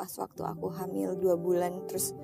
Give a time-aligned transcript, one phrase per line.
[0.00, 2.16] pas waktu aku hamil dua bulan terus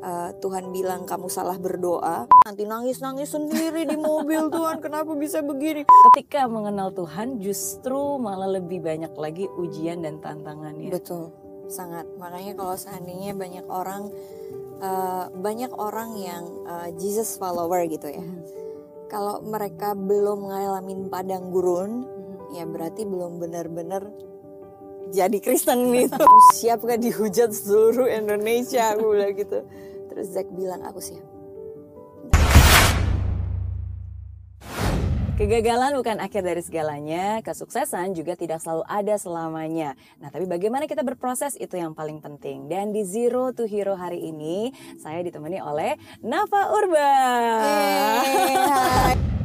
[0.00, 2.24] uh, Tuhan bilang kamu salah berdoa.
[2.48, 5.84] Nanti nangis nangis sendiri di mobil Tuhan kenapa bisa begini?
[5.84, 10.88] Ketika mengenal Tuhan justru malah lebih banyak lagi ujian dan tantangannya.
[10.88, 11.28] Betul
[11.68, 12.08] sangat.
[12.16, 14.08] Makanya kalau seandainya banyak orang
[14.80, 18.24] uh, banyak orang yang uh, Jesus follower gitu ya.
[18.24, 18.40] Hmm.
[19.08, 22.56] kalau mereka belum ngalamin padang gurun hmm.
[22.56, 24.04] ya berarti belum benar-benar
[25.12, 26.24] jadi Kristen gitu
[26.56, 29.58] siap gak dihujat seluruh Indonesia aku bilang gitu
[30.12, 31.24] terus Zack bilang aku siap
[35.38, 39.94] Kegagalan bukan akhir dari segalanya, kesuksesan juga tidak selalu ada selamanya.
[40.18, 42.66] Nah, tapi bagaimana kita berproses itu yang paling penting.
[42.66, 45.94] Dan di Zero to Hero hari ini, saya ditemani oleh
[46.26, 47.10] Nafa Urba.
[48.26, 49.37] Hey,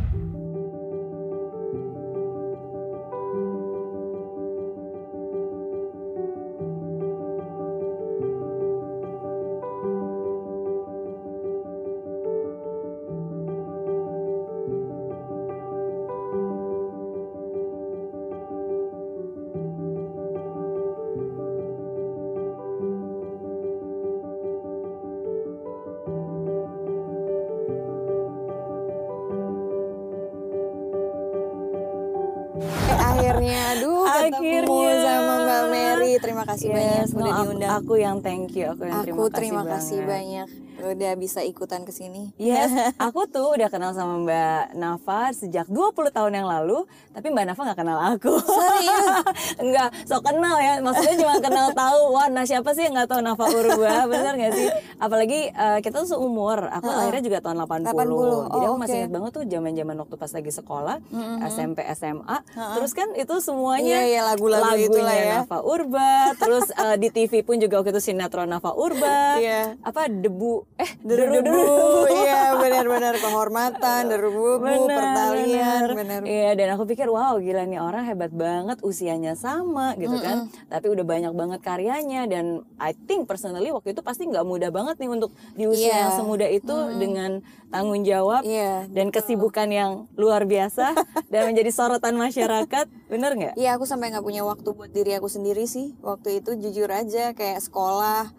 [37.79, 40.47] aku yang thank you aku yang aku terima, terima kasih, kasih banyak
[40.83, 42.35] udah bisa ikutan ke sini.
[42.35, 42.71] Yes,
[43.05, 46.83] aku tuh udah kenal sama Mbak Nafa sejak 20 tahun yang lalu,
[47.15, 48.33] tapi Mbak Nafa nggak kenal aku.
[48.41, 49.07] Serius?
[49.63, 50.83] Enggak, so kenal ya.
[50.83, 54.53] Maksudnya cuma kenal tahu, wah nah siapa sih yang nggak tahu Nafa Urba, bener gak
[54.57, 54.67] sih?
[55.03, 57.91] Apalagi uh, kita tuh seumur, aku uh, lahirnya juga tahun 80.
[57.91, 58.07] 80.
[58.07, 61.37] Oh, Jadi aku masih ingat banget tuh zaman-zaman waktu pas lagi sekolah, mm -hmm.
[61.51, 62.23] SMP, SMA.
[62.23, 62.73] Uh -huh.
[62.79, 65.43] Terus kan itu semuanya iya, iya, lagu-lagu itulah ya.
[65.43, 69.43] Nafa Urba, terus uh, di TV pun juga waktu itu sinetron Nafa Urba.
[69.43, 69.75] yeah.
[69.83, 77.35] Apa debu eh deru-deru iya benar-benar kehormatan deru pertalian benar iya dan aku pikir wow
[77.41, 80.25] gila nih orang hebat banget usianya sama gitu mm -mm.
[80.25, 80.37] kan
[80.69, 84.92] tapi udah banyak banget karyanya dan I think personally waktu itu pasti nggak mudah banget
[84.97, 85.99] nih untuk di usia yeah.
[86.07, 86.97] yang semuda itu mm.
[86.99, 87.31] dengan
[87.73, 90.93] tanggung jawab yeah, dan kesibukan yang luar biasa
[91.31, 93.53] dan menjadi sorotan masyarakat bener nggak?
[93.57, 97.33] Iya aku sampai nggak punya waktu buat diri aku sendiri sih waktu itu jujur aja
[97.33, 98.33] kayak sekolah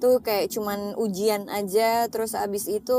[0.00, 2.98] tuh kayak cuman ujian aja terus abis itu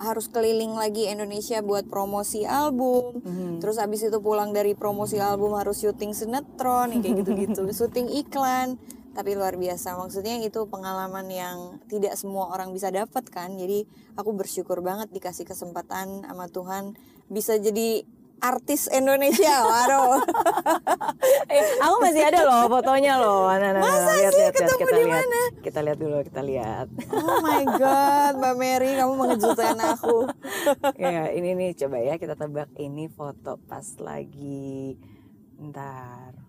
[0.00, 3.60] harus keliling lagi Indonesia buat promosi album mm-hmm.
[3.60, 9.34] terus abis itu pulang dari promosi album harus syuting sinetron kayak gitu-gitu syuting iklan tapi
[9.34, 11.56] luar biasa maksudnya itu pengalaman yang
[11.90, 13.84] tidak semua orang bisa dapat kan jadi
[14.14, 16.94] aku bersyukur banget dikasih kesempatan sama Tuhan
[17.30, 18.06] bisa jadi
[18.40, 20.24] artis Indonesia, waduh.
[21.52, 23.46] eh, aku masih ada loh fotonya loh.
[23.52, 25.12] Nah, nah, Masa lihat, sih lihat, ketemu kita di lihat.
[25.12, 25.42] mana?
[25.60, 26.86] Kita lihat dulu, kita lihat.
[27.12, 30.18] Oh my god, Mbak Mary, kamu mengejutkan aku.
[31.04, 34.96] ya, ini nih coba ya kita tebak ini foto pas lagi
[35.60, 36.39] ntar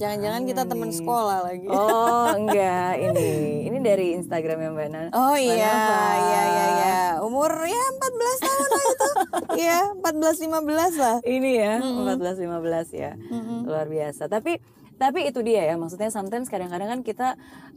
[0.00, 1.68] Jangan-jangan kita teman sekolah lagi.
[1.68, 2.92] Oh, enggak.
[3.00, 3.28] Ini
[3.68, 5.10] ini dari Instagramnya Mbak Nana.
[5.12, 7.00] Oh iya, iya, iya, iya.
[7.20, 9.10] Umur ya 14 tahun lah itu.
[9.52, 11.16] Iya, 14 15 lah.
[11.22, 12.18] Ini ya, mm -hmm.
[12.18, 13.12] 14 15 ya.
[13.14, 13.58] Mm -hmm.
[13.68, 14.26] Luar biasa.
[14.26, 14.56] Tapi
[15.00, 17.28] tapi itu dia ya maksudnya sometimes kadang-kadang kan kita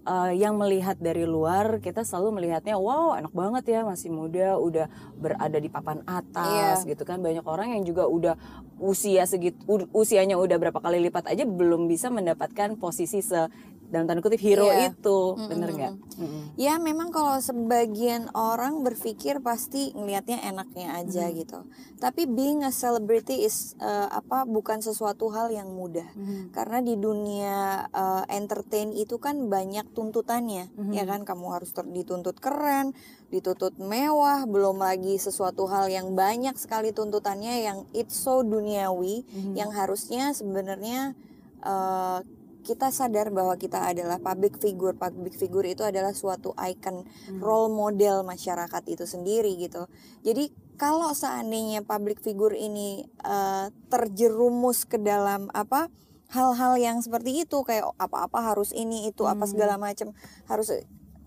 [0.06, 4.88] uh, yang melihat dari luar kita selalu melihatnya wow enak banget ya masih muda udah
[5.18, 6.90] berada di papan atas yeah.
[6.90, 8.36] gitu kan banyak orang yang juga udah
[8.78, 9.58] usia segitu
[9.96, 13.47] usianya udah berapa kali lipat aja belum bisa mendapatkan posisi se
[13.95, 14.91] dalam tanda kutip hero yeah.
[14.91, 15.47] itu mm-hmm.
[15.47, 15.94] bener nggak?
[16.19, 16.44] Mm-hmm.
[16.59, 21.39] Ya memang kalau sebagian orang berpikir pasti ngelihatnya enaknya aja mm-hmm.
[21.39, 21.59] gitu.
[22.03, 26.51] Tapi being a celebrity is uh, apa bukan sesuatu hal yang mudah mm-hmm.
[26.51, 30.91] karena di dunia uh, entertain itu kan banyak tuntutannya mm-hmm.
[30.91, 32.91] ya kan kamu harus ter- dituntut keren,
[33.31, 39.55] dituntut mewah, belum lagi sesuatu hal yang banyak sekali tuntutannya yang it's so duniawi mm-hmm.
[39.55, 41.16] yang harusnya sebenarnya
[41.63, 42.19] uh,
[42.66, 44.98] kita sadar bahwa kita adalah public figure.
[44.98, 47.38] Public figure itu adalah suatu icon hmm.
[47.38, 49.85] role model masyarakat itu sendiri gitu.
[50.26, 50.50] Jadi
[50.82, 55.94] kalau seandainya public figure ini uh, terjerumus ke dalam apa
[56.34, 59.38] hal-hal yang seperti itu kayak apa-apa harus ini itu hmm.
[59.38, 60.11] apa segala macam
[60.50, 60.73] harus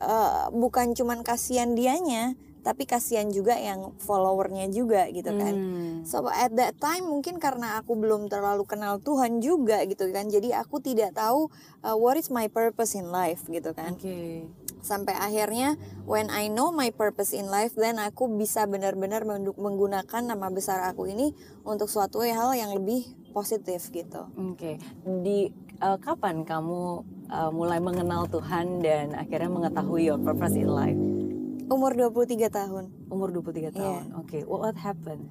[0.02, 5.54] uh, bukan cuman kasihan dianya tapi kasihan juga yang followernya juga gitu kan.
[5.54, 5.94] Hmm.
[6.02, 10.28] So at that time mungkin karena aku belum terlalu kenal Tuhan juga gitu kan.
[10.28, 11.48] Jadi aku tidak tahu
[11.86, 13.94] uh, what is my purpose in life gitu kan.
[13.96, 14.46] Okay.
[14.78, 15.74] Sampai akhirnya
[16.06, 19.26] when I know my purpose in life then aku bisa benar-benar
[19.58, 21.34] menggunakan nama besar aku ini
[21.66, 24.26] untuk suatu hal yang lebih positif gitu.
[24.34, 24.54] Oke.
[24.56, 24.74] Okay.
[25.02, 25.38] Di
[25.82, 31.27] uh, kapan kamu uh, mulai mengenal Tuhan dan akhirnya mengetahui your purpose in life?
[31.68, 32.84] Umur 23 tahun.
[33.12, 34.04] Umur 23 tahun.
[34.08, 34.20] Yeah.
[34.20, 34.42] Oke, okay.
[34.48, 35.28] what happened?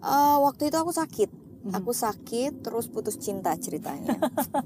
[0.00, 1.30] Uh, waktu itu aku sakit.
[1.60, 1.76] Mm-hmm.
[1.76, 4.16] Aku sakit terus putus cinta ceritanya.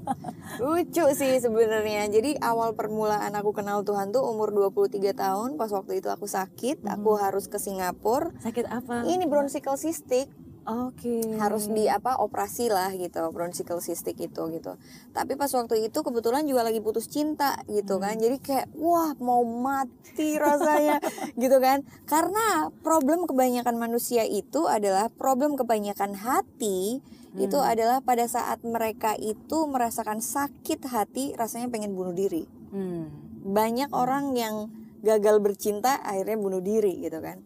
[0.63, 2.07] Lucu sih sebenarnya.
[2.07, 6.79] Jadi awal permulaan aku kenal Tuhan tuh umur 23 tahun pas waktu itu aku sakit,
[6.79, 6.95] mm-hmm.
[6.95, 8.31] aku harus ke Singapura.
[8.39, 9.03] Sakit apa?
[9.03, 10.31] Ini bronchial cystic.
[10.65, 11.21] Oke.
[11.21, 11.37] Okay.
[11.37, 14.81] Harus di apa operasi lah gitu bronchial cystic itu gitu.
[15.13, 18.17] Tapi pas waktu itu kebetulan juga lagi putus cinta gitu kan.
[18.17, 20.97] Jadi kayak wah mau mati rasanya
[21.41, 21.85] gitu kan.
[22.09, 27.05] Karena problem kebanyakan manusia itu adalah problem kebanyakan hati
[27.37, 27.45] hmm.
[27.45, 32.49] itu adalah pada saat mereka itu merasakan sakit hati rasanya pengen bunuh diri.
[32.73, 33.13] Hmm.
[33.45, 34.73] Banyak orang yang
[35.05, 37.45] gagal bercinta akhirnya bunuh diri gitu kan.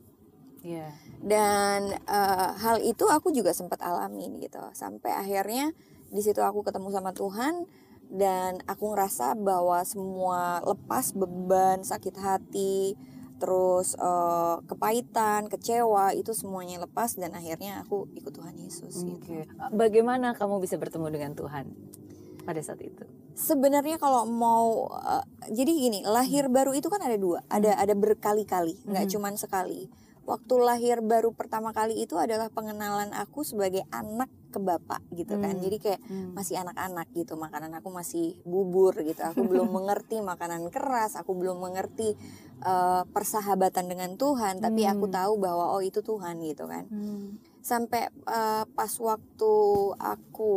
[0.63, 5.75] Yeah dan uh, hal itu aku juga sempat alami gitu sampai akhirnya
[6.09, 7.67] di situ aku ketemu sama Tuhan
[8.09, 12.95] dan aku ngerasa bahwa semua lepas beban sakit hati
[13.39, 19.47] terus uh, kepahitan kecewa itu semuanya lepas dan akhirnya aku ikut Tuhan Yesus okay.
[19.47, 19.47] gitu.
[19.71, 21.71] Bagaimana kamu bisa bertemu dengan Tuhan
[22.44, 23.07] pada saat itu?
[23.39, 28.83] Sebenarnya kalau mau uh, jadi gini lahir baru itu kan ada dua ada ada berkali-kali
[28.88, 29.13] nggak hmm.
[29.15, 29.88] cuman sekali
[30.30, 35.58] waktu lahir baru pertama kali itu adalah pengenalan aku sebagai anak ke bapak gitu kan
[35.58, 35.64] hmm.
[35.66, 36.38] jadi kayak hmm.
[36.38, 41.58] masih anak-anak gitu makanan aku masih bubur gitu aku belum mengerti makanan keras aku belum
[41.58, 42.14] mengerti
[42.62, 45.16] uh, persahabatan dengan Tuhan tapi aku hmm.
[45.18, 47.62] tahu bahwa oh itu Tuhan gitu kan hmm.
[47.66, 49.54] sampai uh, pas waktu
[49.98, 50.54] aku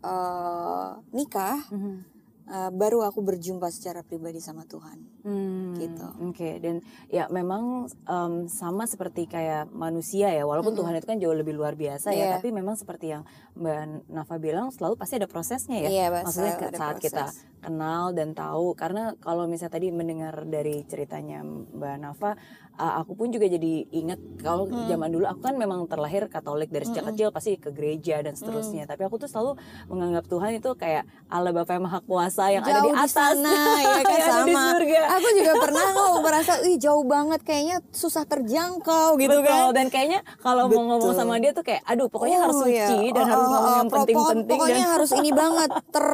[0.00, 2.12] uh, nikah hmm
[2.48, 4.98] uh, baru aku berjumpa secara pribadi sama Tuhan.
[5.22, 6.06] Hmm, gitu.
[6.18, 6.54] Oke, okay.
[6.58, 10.80] dan ya memang um, sama seperti kayak manusia ya, walaupun hmm.
[10.82, 12.18] Tuhan itu kan jauh lebih luar biasa yeah.
[12.18, 12.34] ya, iya.
[12.42, 13.22] tapi memang seperti yang
[13.54, 15.90] Mbak Nafa bilang selalu pasti ada prosesnya ya.
[15.90, 17.06] Yeah, Maksudnya saat proses.
[17.06, 17.24] kita
[17.62, 22.34] kenal dan tahu karena kalau misalnya tadi mendengar dari ceritanya Mbak Nafa
[22.78, 24.88] uh, aku pun juga jadi ingat kalau hmm.
[24.88, 27.10] zaman dulu aku kan memang terlahir Katolik dari sejak hmm.
[27.14, 28.84] kecil pasti ke gereja dan seterusnya.
[28.84, 28.90] Hmm.
[28.90, 32.72] Tapi aku tuh selalu menganggap Tuhan itu kayak Allah Bapa yang Maha Kuasa yang jauh
[32.72, 33.10] ada di atas.
[33.12, 34.64] sana ya kan sama.
[35.12, 39.48] Aku juga pernah kok merasa ih jauh banget kayaknya susah terjangkau gitu Betul.
[39.48, 39.76] kan.
[39.76, 43.14] Dan kayaknya kalau mau ngomong sama dia tuh kayak aduh pokoknya oh, harus suci iya.
[43.14, 44.94] dan oh, harus ngomong oh, yang penting-penting pokoknya dan...
[44.96, 46.06] harus ini banget ter,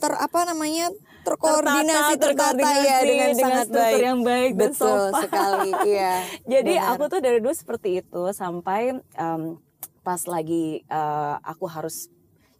[0.00, 0.86] ter apa namanya
[1.24, 5.22] terkoordinasi tertata, tertata ya dengan, dengan sangat baik yang baik dan betul sopan.
[5.24, 6.14] sekali iya
[6.52, 6.90] jadi benar.
[6.94, 9.56] aku tuh dari dulu seperti itu sampai um,
[10.04, 12.12] pas lagi uh, aku harus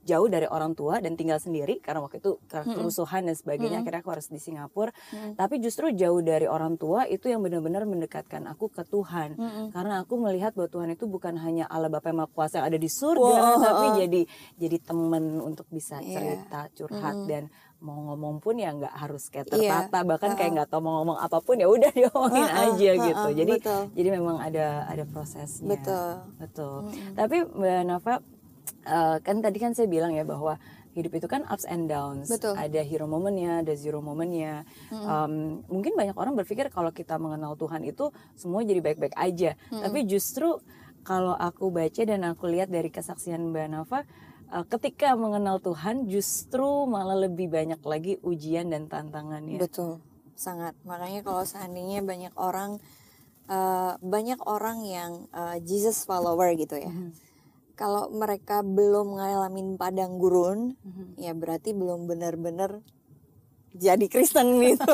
[0.04, 3.84] jauh dari orang tua dan tinggal sendiri karena waktu itu kerusuhan dan sebagainya hmm.
[3.84, 5.40] akhirnya aku harus di Singapura hmm.
[5.40, 9.72] tapi justru jauh dari orang tua itu yang benar-benar mendekatkan aku ke Tuhan hmm.
[9.72, 12.78] karena aku melihat bahwa Tuhan itu bukan hanya Allah Bapa yang Maha Kuasa yang ada
[12.78, 13.58] di surga wow.
[13.64, 14.20] tapi jadi
[14.60, 16.14] jadi teman untuk bisa iya.
[16.20, 17.28] cerita curhat hmm.
[17.28, 17.44] dan
[17.84, 19.52] mau ngomong pun ya nggak harus kayak iya.
[19.52, 20.08] tertata yeah.
[20.08, 22.96] bahkan uh kayak nggak tahu mau ngomong apa pun ya udah diomongin uh aja uh
[23.06, 23.82] gitu jadi betul.
[23.94, 26.10] jadi memang ada ada prosesnya betul
[26.40, 27.14] betul mm-hmm.
[27.14, 28.14] tapi mbak Nafa
[28.87, 30.56] uh, kan tadi kan saya bilang ya bahwa
[30.94, 32.55] hidup itu kan ups and downs betul.
[32.55, 34.62] ada hero momennya ada zero momennya
[34.94, 35.06] mm-hmm.
[35.11, 35.32] um,
[35.66, 39.82] mungkin banyak orang berpikir kalau kita mengenal Tuhan itu semua jadi baik-baik aja mm-hmm.
[39.82, 40.62] tapi justru
[41.05, 44.06] kalau aku baca dan aku lihat dari kesaksian mbak Nafa
[44.55, 49.58] uh, ketika mengenal Tuhan justru malah lebih banyak lagi ujian dan tantangannya.
[49.58, 49.99] Betul,
[50.38, 50.78] sangat.
[50.87, 52.78] Makanya kalau seandainya banyak orang
[53.50, 56.90] uh, banyak orang yang uh, Jesus follower gitu ya.
[56.90, 57.24] Mm -hmm.
[57.75, 61.07] Kalau mereka belum ngalamin padang gurun, mm -hmm.
[61.19, 62.83] ya berarti belum benar-benar
[63.75, 64.93] jadi Kristen gitu.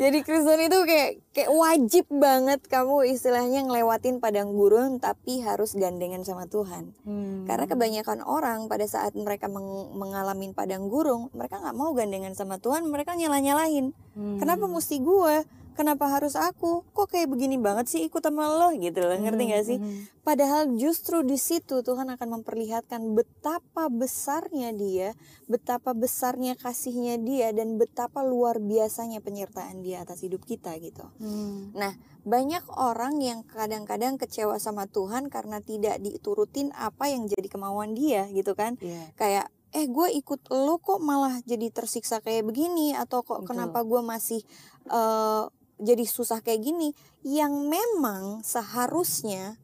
[0.00, 6.24] jadi Kristen itu kayak kayak wajib banget kamu istilahnya ngelewatin padang gurun tapi harus gandengan
[6.24, 6.96] sama Tuhan.
[7.04, 7.44] Hmm.
[7.44, 12.56] Karena kebanyakan orang pada saat mereka meng mengalami padang gurun, mereka nggak mau gandengan sama
[12.56, 13.92] Tuhan, mereka nyalah-nyalahin.
[14.16, 14.40] Hmm.
[14.40, 15.44] Kenapa mesti gue?
[15.74, 19.52] Kenapa harus aku kok kayak begini banget sih ikut sama lo gitu loh ngerti hmm,
[19.52, 20.24] gak sih hmm.
[20.24, 25.12] padahal justru di situ Tuhan akan memperlihatkan betapa besarnya dia
[25.50, 31.74] betapa besarnya kasihnya dia dan betapa luar biasanya penyertaan dia atas hidup kita gitu hmm.
[31.76, 31.92] nah
[32.24, 38.24] banyak orang yang kadang-kadang kecewa sama Tuhan karena tidak diturutin apa yang jadi kemauan dia
[38.32, 39.12] gitu kan yeah.
[39.20, 43.48] kayak eh gue ikut lo kok malah jadi tersiksa kayak begini atau kok Betul.
[43.50, 44.40] kenapa gue masih
[44.86, 46.94] uh, jadi susah kayak gini
[47.26, 49.58] yang memang seharusnya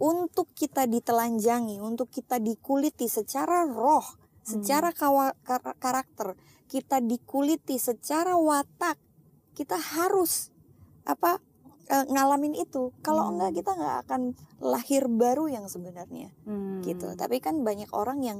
[0.00, 4.44] untuk kita ditelanjangi, untuk kita dikuliti secara roh, hmm.
[4.44, 4.90] secara
[5.78, 6.34] karakter,
[6.66, 8.98] kita dikuliti secara watak,
[9.54, 10.50] kita harus
[11.06, 11.38] apa
[11.86, 12.90] e, ngalamin itu.
[13.04, 13.32] Kalau hmm.
[13.38, 14.22] enggak kita nggak akan
[14.58, 16.82] lahir baru yang sebenarnya, hmm.
[16.82, 17.14] gitu.
[17.14, 18.38] Tapi kan banyak orang yang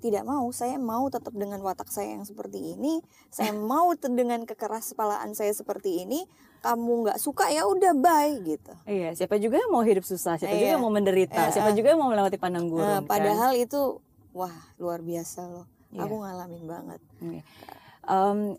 [0.00, 4.96] tidak mau saya mau tetap dengan watak saya yang seperti ini saya mau dengan kekeras
[4.96, 6.24] kepalaan saya seperti ini
[6.60, 10.56] kamu nggak suka ya udah bye gitu iya siapa juga yang mau hidup susah siapa
[10.56, 10.60] iya.
[10.60, 11.52] juga yang mau menderita iya.
[11.52, 13.64] siapa juga yang mau melewati pandang gurun nah, padahal kan?
[13.64, 13.80] itu
[14.36, 16.00] wah luar biasa loh iya.
[16.04, 17.42] aku ngalamin banget iya.
[18.08, 18.56] um,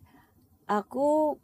[0.66, 1.38] aku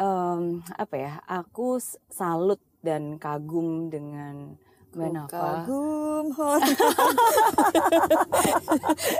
[0.00, 4.56] um, apa ya aku salut dan kagum dengan
[4.92, 6.24] Mbak Kagum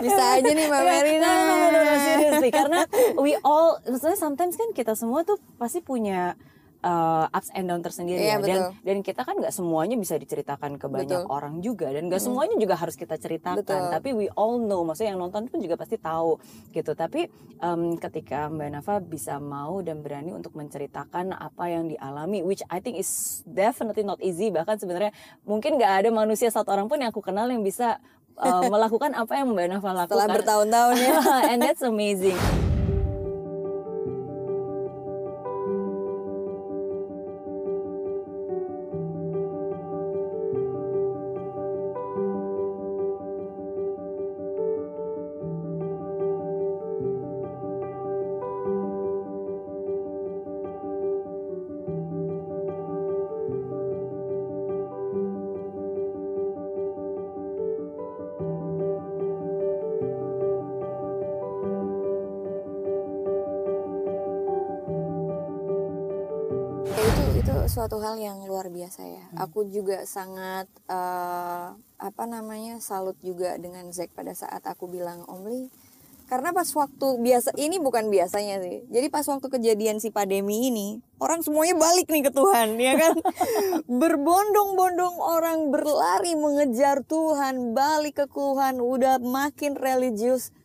[0.05, 1.31] Bisa aja nih Mbak Merina.
[1.33, 2.81] no, Karena
[3.17, 6.37] we all, maksudnya sometimes kan kita semua tuh pasti punya
[6.83, 8.43] uh, ups and down tersendiri iya, ya.
[8.43, 11.31] Dan dan kita kan nggak semuanya bisa diceritakan ke banyak betul.
[11.31, 11.89] orang juga.
[11.89, 13.63] Dan nggak semuanya juga harus kita ceritakan.
[13.63, 13.89] Betul.
[13.89, 16.37] tapi we all know maksudnya yang nonton pun juga pasti tahu
[16.75, 16.91] gitu.
[16.93, 17.31] Tapi
[17.63, 22.83] um, ketika Mbak Nafa bisa mau dan berani untuk menceritakan apa yang dialami which I
[22.83, 24.51] think is definitely not easy.
[24.51, 25.15] Bahkan sebenarnya
[25.47, 27.97] mungkin nggak ada manusia satu orang pun yang aku kenal yang bisa
[28.37, 30.19] uh, melakukan apa yang Mbak Nafa lakukan.
[30.19, 31.15] Setelah bertahun-tahun ya.
[31.55, 32.72] And that's amazing
[67.83, 69.27] suatu hal yang luar biasa ya.
[69.35, 69.43] Hmm.
[69.43, 75.43] Aku juga sangat uh, apa namanya salut juga dengan Zack pada saat aku bilang Om
[75.51, 75.67] Lee
[76.31, 78.87] karena pas waktu biasa ini bukan biasanya sih.
[78.87, 83.19] Jadi pas waktu kejadian si pandemi ini, orang semuanya balik nih ke Tuhan, ya kan?
[84.01, 90.55] Berbondong-bondong orang berlari mengejar Tuhan, balik ke Tuhan, udah makin religius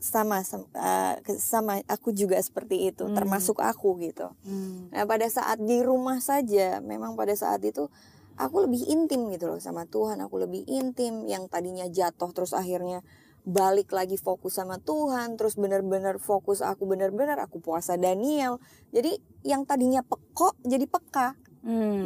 [0.00, 3.14] sama sama, uh, sama aku juga seperti itu hmm.
[3.14, 4.90] termasuk aku gitu hmm.
[4.90, 7.86] nah pada saat di rumah saja memang pada saat itu
[8.34, 13.06] aku lebih intim gitu loh sama Tuhan aku lebih intim yang tadinya jatuh terus akhirnya
[13.44, 18.56] balik lagi fokus sama Tuhan terus benar-benar fokus aku benar-benar aku puasa Daniel
[18.88, 22.04] jadi yang tadinya pekok jadi peka Hmm.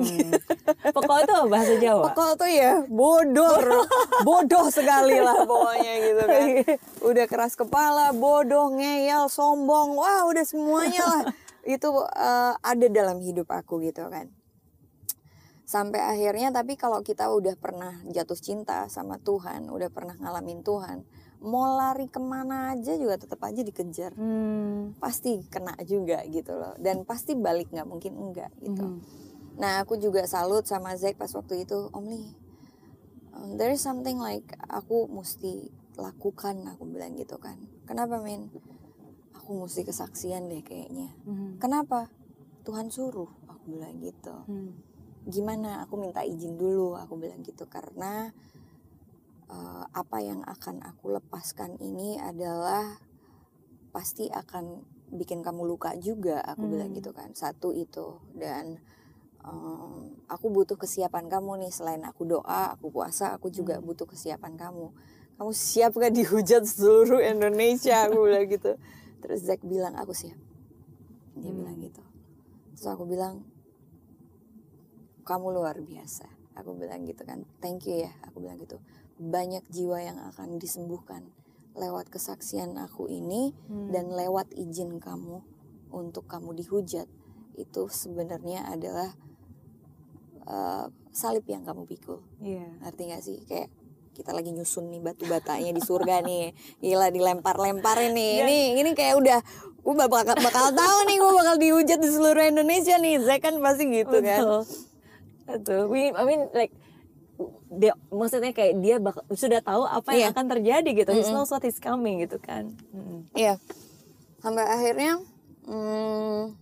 [0.94, 2.14] Pokok itu bahasa Jawa.
[2.14, 3.58] Pokok tuh ya bodoh,
[4.22, 6.46] bodoh sekali lah pokoknya gitu kan.
[7.02, 11.22] Udah keras kepala, bodoh, ngeyel, sombong, wah udah semuanya lah
[11.66, 14.30] itu uh, ada dalam hidup aku gitu kan.
[15.66, 21.02] Sampai akhirnya tapi kalau kita udah pernah jatuh cinta sama Tuhan, udah pernah ngalamin Tuhan,
[21.42, 24.14] mau lari ke mana aja juga tetap aja dikejar.
[24.14, 24.94] Hmm.
[25.02, 26.78] Pasti kena juga gitu loh.
[26.78, 28.86] Dan pasti balik nggak mungkin enggak gitu.
[28.86, 29.26] Hmm
[29.58, 32.30] Nah aku juga salut sama Zack pas waktu itu Om Lee
[33.34, 38.54] um, There is something like aku mesti lakukan aku bilang gitu kan Kenapa men?
[39.34, 41.58] Aku mesti kesaksian deh kayaknya hmm.
[41.58, 42.06] Kenapa?
[42.62, 44.70] Tuhan suruh aku bilang gitu hmm.
[45.26, 45.82] Gimana?
[45.84, 48.30] Aku minta izin dulu aku bilang gitu Karena
[49.50, 53.02] uh, apa yang akan aku lepaskan ini adalah
[53.90, 54.86] Pasti akan
[55.18, 56.72] bikin kamu luka juga aku hmm.
[56.78, 58.78] bilang gitu kan Satu itu Dan
[59.48, 61.72] um, aku butuh kesiapan kamu nih.
[61.72, 63.84] Selain aku doa aku puasa aku juga hmm.
[63.88, 64.92] butuh kesiapan kamu.
[65.38, 68.76] Kamu siap gak dihujat seluruh Indonesia aku bilang gitu.
[69.24, 70.38] Terus Zack bilang aku siap.
[71.38, 71.58] Dia hmm.
[71.58, 72.02] bilang gitu.
[72.76, 73.46] Terus aku bilang
[75.24, 76.28] kamu luar biasa.
[76.58, 78.12] Aku bilang gitu kan thank you ya.
[78.28, 78.78] Aku bilang gitu.
[79.18, 81.26] Banyak jiwa yang akan disembuhkan
[81.78, 83.94] lewat kesaksian aku ini hmm.
[83.94, 85.42] dan lewat izin kamu
[85.94, 87.06] untuk kamu dihujat.
[87.54, 89.14] Itu sebenarnya adalah
[90.48, 92.24] uh, salib yang kamu pikul.
[92.40, 92.64] Iya.
[92.64, 92.70] Yeah.
[92.82, 93.38] Ngerti gak sih?
[93.44, 93.68] Kayak
[94.16, 96.56] kita lagi nyusun nih batu batanya di surga nih.
[96.82, 98.32] Gila dilempar-lemparin nih.
[98.42, 98.48] Yeah.
[98.48, 99.38] Ini ini kayak udah
[99.78, 103.22] gue bakal bakal tahu nih gue bakal dihujat di seluruh Indonesia nih.
[103.22, 104.26] Zack kan pasti gitu Betul.
[104.26, 104.42] kan.
[105.48, 105.82] Betul.
[105.88, 106.74] We, I mean like
[107.70, 110.34] dia maksudnya kayak dia bakal, sudah tahu apa yang yeah.
[110.34, 111.10] akan terjadi gitu.
[111.14, 111.30] Mm -hmm.
[111.30, 112.74] He knows what is coming gitu kan.
[112.74, 112.96] Iya.
[112.96, 113.20] Mm -hmm.
[113.38, 113.56] yeah.
[114.38, 115.18] Sampai akhirnya
[115.66, 116.54] hmm,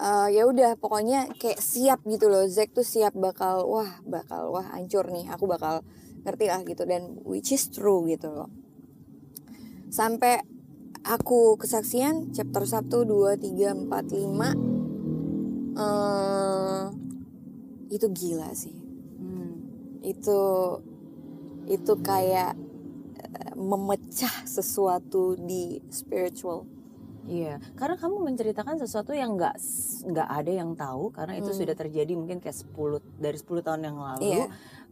[0.00, 2.48] uh, ya udah pokoknya kayak siap gitu loh.
[2.48, 5.28] Zack tuh siap bakal wah bakal wah hancur nih.
[5.28, 5.84] Aku bakal
[6.24, 6.88] ngerti lah gitu.
[6.88, 8.48] Dan which is true gitu loh.
[9.92, 10.40] Sampai
[11.04, 16.84] aku kesaksian chapter 1 2 3 4 5 uh,
[17.92, 18.76] itu gila sih.
[19.20, 19.52] Hmm.
[20.00, 20.40] itu
[21.68, 22.56] itu kayak
[23.20, 26.64] uh, memecah sesuatu di spiritual
[27.28, 29.56] Iya, karena kamu menceritakan sesuatu yang nggak
[30.08, 31.58] nggak ada yang tahu karena itu hmm.
[31.60, 34.24] sudah terjadi mungkin kayak 10 dari 10 tahun yang lalu.
[34.24, 34.46] Iya.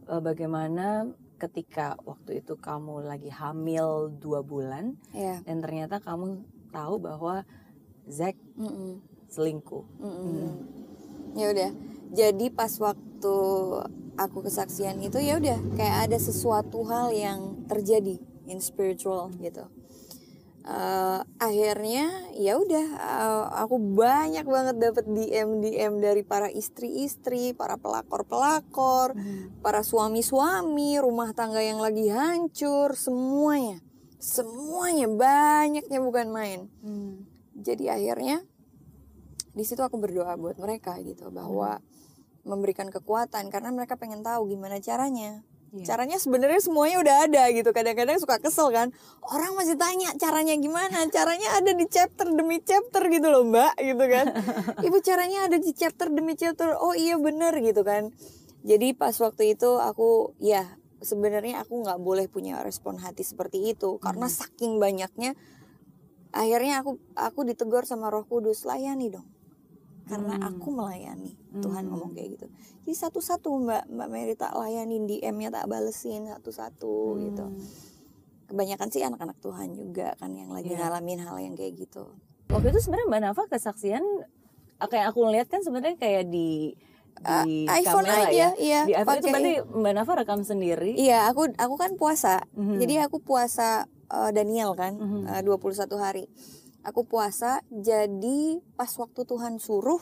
[0.09, 1.09] Eh, bagaimana
[1.39, 6.43] ketika waktu itu kamu lagi hamil dua bulan ya dan ternyata kamu
[6.75, 7.47] tahu bahwa
[8.09, 8.99] Zack Mm-mm.
[9.31, 9.85] selingkuh.
[10.01, 10.51] Mm-mm.
[11.37, 11.71] ya udah
[12.11, 13.35] jadi pas waktu
[14.17, 18.19] aku kesaksian itu ya udah kayak ada sesuatu hal yang terjadi
[18.49, 19.69] in spiritual gitu
[20.59, 27.79] Eh, akhirnya ya udah eh, aku banyak banget dapat DM DM dari para istri-istri, para
[27.79, 29.15] pelakor-pelakor,
[29.63, 33.79] para suami-suami, rumah tangga yang lagi hancur, semuanya.
[34.19, 36.67] Semuanya banyaknya bukan main.
[36.83, 37.23] Hmm.
[37.55, 38.43] Jadi akhirnya
[39.55, 41.79] di situ aku berdoa buat mereka gitu bahwa
[42.43, 45.43] memberikan kekuatan karena mereka pengen tahu gimana caranya.
[45.69, 45.85] Iya.
[45.85, 47.69] Caranya sebenarnya semuanya udah ada gitu.
[47.69, 48.89] Kadang-kadang suka kesel kan.
[49.21, 51.05] Orang masih tanya caranya gimana?
[51.13, 54.25] Caranya ada di chapter demi chapter gitu loh, Mbak, gitu kan.
[54.85, 56.73] Ibu caranya ada di chapter demi chapter.
[56.77, 58.09] Oh iya bener gitu kan.
[58.65, 60.65] Jadi pas waktu itu aku ya
[60.99, 65.35] sebenarnya aku nggak boleh punya respon hati seperti itu karena saking banyaknya
[66.35, 69.27] akhirnya aku aku ditegur sama Roh Kudus layani dong
[70.09, 70.49] karena Hmm.
[70.49, 71.91] aku melayani Tuhan Hmm.
[71.93, 72.47] ngomong kayak gitu
[72.83, 77.61] jadi satu-satu mbak mbak Mary tak layanin DM-nya tak balesin satu-satu gitu Hmm.
[78.47, 80.81] kebanyakan sih anak-anak Tuhan juga kan yang lagi Iya.
[80.83, 82.09] ngalamin hal yang kayak gitu
[82.49, 84.01] Waktu itu sebenarnya Mbak Nafa kesaksian
[84.81, 86.73] kayak aku lihat kan sebenarnya kayak di
[87.19, 88.49] di Ah, iPhone kamera aja, ya.
[88.57, 90.91] iya, Di iPhone itu pakai- berarti Mbak Nafa rekam sendiri.
[90.95, 92.79] iya aku aku kan puasa Mhm.
[92.79, 95.21] jadi aku puasa eh, Daniel kan Mhm.
[95.29, 96.25] eh, 21 hari
[96.89, 100.01] aku puasa jadi pas waktu Tuhan suruh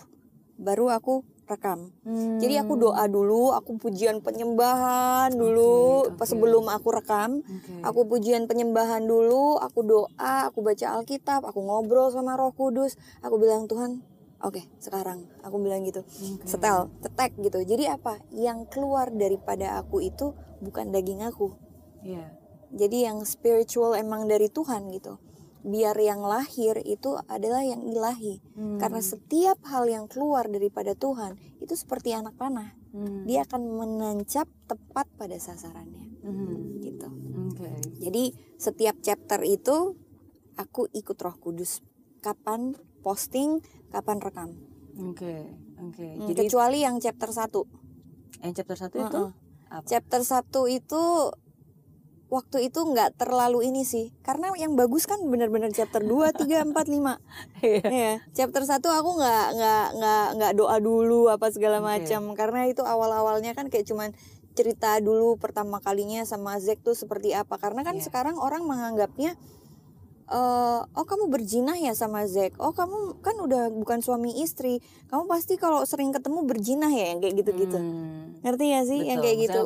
[0.57, 2.39] baru aku rekam Hmm.
[2.43, 6.35] Jadi aku doa dulu, aku pujian penyembahan dulu pas oke.
[6.35, 7.39] sebelum aku rekam.
[7.39, 7.73] Oke.
[7.87, 12.99] Aku pujian penyembahan dulu, aku doa, aku baca Alkitab, aku ngobrol sama Roh Kudus.
[13.23, 14.03] Aku bilang Tuhan,
[14.43, 16.47] oke sekarang aku bilang gitu, Oke.
[16.47, 17.59] setel, cetek gitu.
[17.63, 18.19] Jadi apa?
[18.31, 21.55] Yang keluar daripada aku itu bukan daging aku.
[22.03, 22.27] Iya.
[22.75, 25.15] Jadi yang spiritual emang dari Tuhan gitu.
[25.67, 28.39] Biar yang lahir itu adalah yang ilahi.
[28.55, 28.79] Hmm.
[28.79, 33.27] Karena setiap hal yang keluar daripada Tuhan itu seperti anak panah Hmm.
[33.27, 36.79] dia akan menancap tepat pada sasarannya Hmm.
[36.79, 37.05] gitu.
[37.51, 37.67] Oke.
[37.99, 38.23] Jadi
[38.55, 39.93] setiap chapter itu
[40.55, 41.83] aku ikut Roh Kudus.
[42.17, 44.49] Kapan posting, kapan rekam.
[44.97, 45.45] Oke.
[45.77, 46.07] Oke.
[46.09, 47.67] Hmm, Jadi Kecuali yang chapter 1.
[48.39, 49.31] yang chapter satu itu Heeh.
[49.69, 49.85] apa?
[49.85, 51.03] Chapter 1 itu
[52.27, 54.11] waktu itu nggak terlalu ini sih.
[54.23, 57.19] Karena yang bagus kan benar-benar chapter 2, 3, 4, 5.
[57.63, 57.83] Iya.
[57.87, 62.83] Iya, chapter 1 aku nggak nggak nggak nggak doa dulu apa segala macam karena itu
[62.83, 64.11] awal-awalnya kan kayak cuman
[64.57, 68.09] cerita dulu pertama kalinya sama Zack tuh seperti apa karena kan Iya.
[68.09, 69.37] sekarang orang menganggapnya
[70.27, 75.23] eh oh kamu berjinah ya sama Zack oh kamu kan udah bukan suami istri kamu
[75.23, 78.35] pasti kalau sering ketemu berjinah ya yang kayak gitu-gitu Hmm.
[78.43, 79.25] ngerti ya sih yang Betul.
[79.25, 79.61] kayak gitu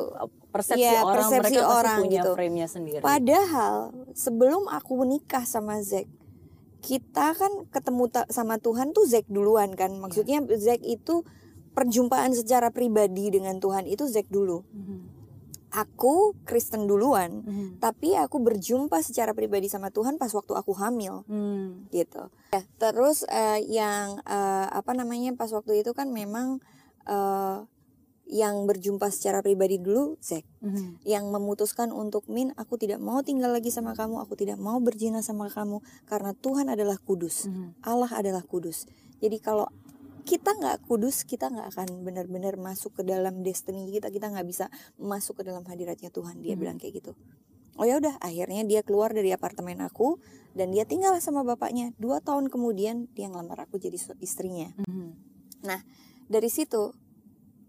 [0.52, 2.30] Persepsi Iya, orang persepsi mereka orang punya gitu.
[2.36, 3.00] frame-nya sendiri.
[3.00, 3.74] Padahal
[4.12, 6.04] sebelum aku menikah sama Zack,
[6.78, 9.96] kita kan ketemu ta- sama Tuhan tuh Zack duluan kan.
[9.96, 11.24] Maksudnya Zack itu
[11.72, 14.60] perjumpaan secara pribadi dengan Tuhan itu Zack dulu.
[14.68, 14.98] Mhm.
[15.72, 17.80] Aku Kristen duluan, Mhm.
[17.80, 21.88] tapi aku berjumpa secara pribadi sama Tuhan pas waktu aku hamil Hmm.
[21.88, 22.28] gitu.
[22.52, 26.60] Ya, terus eh, yang eh, apa namanya pas waktu itu kan memang
[27.02, 27.58] eh,
[28.28, 31.02] yang berjumpa secara pribadi dulu Zack Mhm.
[31.02, 35.20] yang memutuskan untuk Min aku tidak mau tinggal lagi sama kamu aku tidak mau berzina
[35.20, 37.82] sama kamu karena Tuhan adalah kudus Mhm.
[37.82, 38.86] Allah adalah kudus
[39.18, 39.66] jadi kalau
[40.22, 44.66] kita nggak kudus kita nggak akan benar-benar masuk ke dalam destiny kita kita nggak bisa
[44.96, 46.60] masuk ke dalam hadiratnya Tuhan dia Mhm.
[46.60, 47.12] bilang kayak gitu
[47.78, 50.20] oh ya udah akhirnya dia keluar dari apartemen aku
[50.52, 55.08] dan dia tinggal sama bapaknya dua tahun kemudian dia ngelamar aku jadi istrinya Mhm.
[56.28, 56.92] dari situ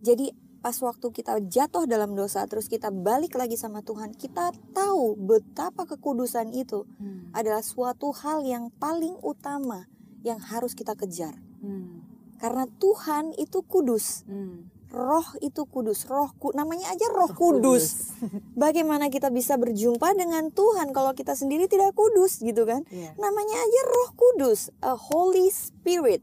[0.03, 0.31] jadi
[0.63, 5.83] pas waktu kita jatuh dalam dosa terus kita balik lagi sama Tuhan kita tahu betapa
[5.83, 7.27] kekudusan itu Hmm.
[7.35, 9.91] adalah suatu hal yang paling utama
[10.23, 12.02] yang harus kita kejar Hmm.
[12.37, 14.23] Karena Tuhan itu kudus.
[14.25, 14.69] Hmm.
[14.93, 16.05] roh itu kudus.
[16.05, 18.13] Roh ku- namanya aja roh kudus.
[18.53, 22.85] Bagaimana kita bisa berjumpa dengan Tuhan kalau kita sendiri tidak kudus gitu kan?
[22.93, 23.17] Iya.
[23.17, 26.21] namanya aja roh kudus a holy spirit.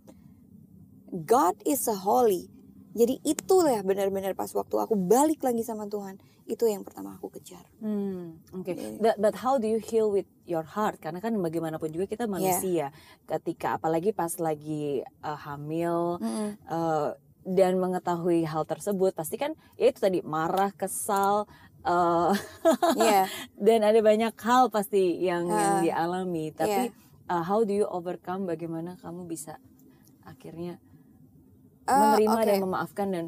[1.10, 2.46] God is a holy
[2.90, 7.62] jadi itulah benar-benar pas waktu aku balik lagi sama Tuhan itu yang pertama aku kejar
[7.78, 8.66] Hmm, oke.
[8.68, 8.98] Iya.
[8.98, 10.98] But, but how do you heal with your heart?
[10.98, 12.12] Karena kan bagaimanapun juga Iya.
[12.12, 12.86] kita manusia.
[13.24, 16.18] Ketika apalagi pas lagi uh, hamil
[16.66, 21.46] uh, dan mengetahui hal tersebut, pasti kan ya itu tadi marah, kesal,
[21.86, 22.34] uh,
[22.98, 23.30] Iya
[23.64, 25.80] dan ada banyak hal pasti yang yang Ah.
[25.80, 26.50] dialami.
[26.50, 27.30] Tapi Iya.
[27.30, 28.44] uh, how do you overcome?
[28.44, 29.54] Bagaimana kamu bisa
[30.22, 30.82] akhirnya
[31.88, 32.46] Eh, menerima oke.
[32.46, 33.26] dan memaafkan dan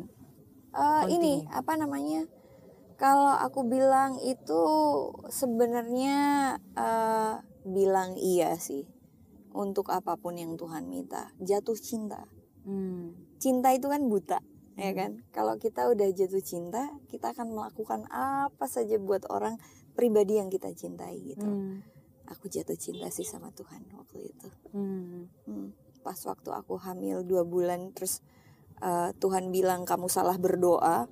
[0.73, 2.25] Eh, ini apa namanya
[2.97, 4.63] Kalau aku bilang itu
[5.27, 8.87] sebenarnya uh, bilang iya sih
[9.53, 11.35] untuk apa pun yang Tuhan minta.
[11.43, 12.31] Jatuh cinta.
[12.63, 13.11] Hmm.
[13.43, 14.39] Cinta itu kan buta,
[14.79, 14.99] ya hmm.
[14.99, 15.11] kan?
[15.35, 19.59] Kalau kita udah jatuh cinta, kita akan melakukan apa saja buat orang
[19.99, 21.43] pribadi yang kita cintai gitu.
[21.43, 21.83] Hmm.
[22.31, 24.49] Aku jatuh cinta sih sama Tuhan waktu itu.
[24.73, 25.27] Hmm.
[25.45, 25.75] Hmm.
[26.07, 28.23] Pas waktu aku hamil dua bulan, terus
[28.83, 31.07] uh, Tuhan bilang kamu salah berdoa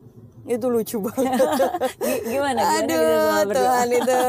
[0.48, 1.36] itu lucu banget
[2.26, 4.20] gimana, gimana aduh Tuhan itu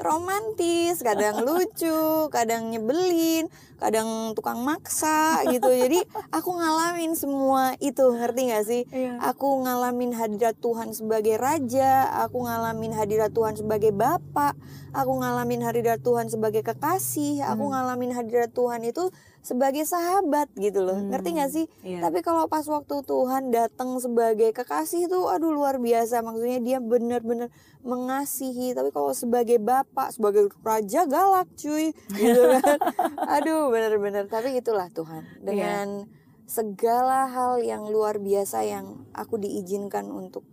[0.00, 3.50] romantis kadang lucu kadang nyebelin
[3.82, 9.18] kadang tukang maksa gitu jadi aku ngalamin semua itu ngerti gak sih iya.
[9.18, 14.54] aku ngalamin hadirat Tuhan sebagai raja aku ngalamin hadirat Tuhan sebagai bapak
[14.94, 17.72] aku ngalamin hadirat Tuhan sebagai kekasih aku hmm.
[17.74, 19.10] ngalamin hadirat Tuhan itu
[19.42, 21.10] sebagai sahabat gitu loh hmm.
[21.10, 21.98] ngerti gak sih iya.
[21.98, 27.50] tapi kalau pas waktu Tuhan datang sebagai kekasih itu aduh luar biasa maksudnya dia benar-benar
[27.82, 32.78] mengasihi tapi kalau sebagai bapak sebagai raja galak cuy gitu kan
[33.26, 35.42] aduh benar-benar tapi itulah Tuhan iya.
[35.42, 36.46] dengan yeah.
[36.46, 40.46] segala hal yang luar biasa yang aku diizinkan untuk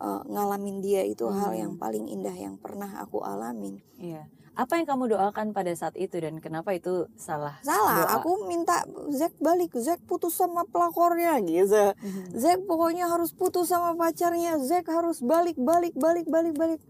[0.00, 1.36] uh, ngalamin dia itu hmm.
[1.44, 5.98] hal yang paling indah yang pernah aku alamin iya apa yang kamu doakan pada saat
[5.98, 7.58] itu dan kenapa itu salah?
[7.66, 8.22] Salah, doa?
[8.22, 11.90] aku minta Zack balik, Zack putus sama pelakornya gitu.
[11.94, 12.38] Mm-hmm.
[12.38, 16.80] Zack pokoknya harus putus sama pacarnya, Zack harus balik, balik, balik, balik, balik.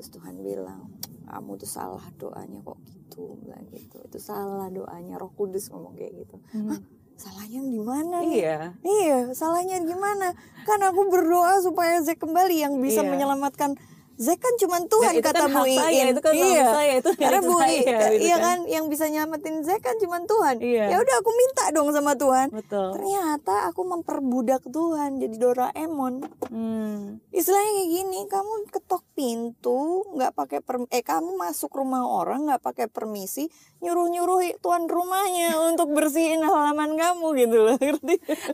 [0.00, 0.88] Terus Tuhan bilang,
[1.28, 4.00] kamu tuh salah doanya kok gitu, bilang gitu.
[4.00, 6.36] Itu salah doanya, Roh Kudus ngomong kayak gitu.
[6.56, 6.72] Mm-hmm.
[6.72, 6.80] Hah?
[7.20, 8.32] salahnya di mana nih?
[8.40, 8.58] Iya.
[8.80, 10.32] Iya, salahnya gimana?
[10.64, 13.12] Kan aku berdoa supaya Zack kembali yang bisa iya.
[13.12, 13.76] menyelamatkan
[14.20, 16.12] Zack kan cuma Tuhan kata kan Bu Iin.
[16.12, 16.68] itu kan iya.
[16.68, 18.44] saya, itu Karena Bu Iin, gitu iya kan.
[18.44, 20.60] kan yang bisa nyamatin Zack kan cuma Tuhan.
[20.60, 20.92] Iya.
[20.92, 22.52] Ya udah aku minta dong sama Tuhan.
[22.52, 23.00] Betul.
[23.00, 26.28] Ternyata aku memperbudak Tuhan jadi Doraemon.
[26.52, 27.24] Hmm.
[27.32, 32.60] Istilahnya kayak gini, kamu ketok pintu nggak pakai per eh kamu masuk rumah orang nggak
[32.60, 33.48] pakai permisi,
[33.80, 37.76] nyuruh-nyuruh tuan rumahnya untuk bersihin halaman kamu gitu loh.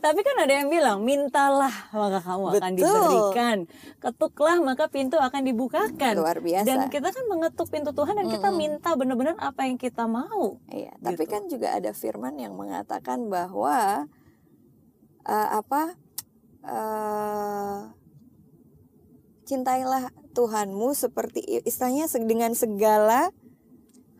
[0.05, 2.59] Tapi kan ada yang bilang, mintalah maka kamu Betul.
[2.59, 3.57] akan diberikan.
[4.01, 6.13] Ketuklah maka pintu akan dibuka dibukakan.
[6.17, 6.67] Luar biasa.
[6.67, 8.35] Dan kita kan mengetuk pintu Tuhan dan mm -hmm.
[8.39, 10.57] kita minta benar-benar apa yang kita mau.
[10.71, 11.05] Iya, gitu.
[11.05, 14.07] tapi kan juga ada firman yang mengatakan bahwa
[15.27, 15.83] uh, apa
[16.65, 17.77] uh,
[19.47, 23.33] cintailah Tuhanmu seperti istilahnya dengan segala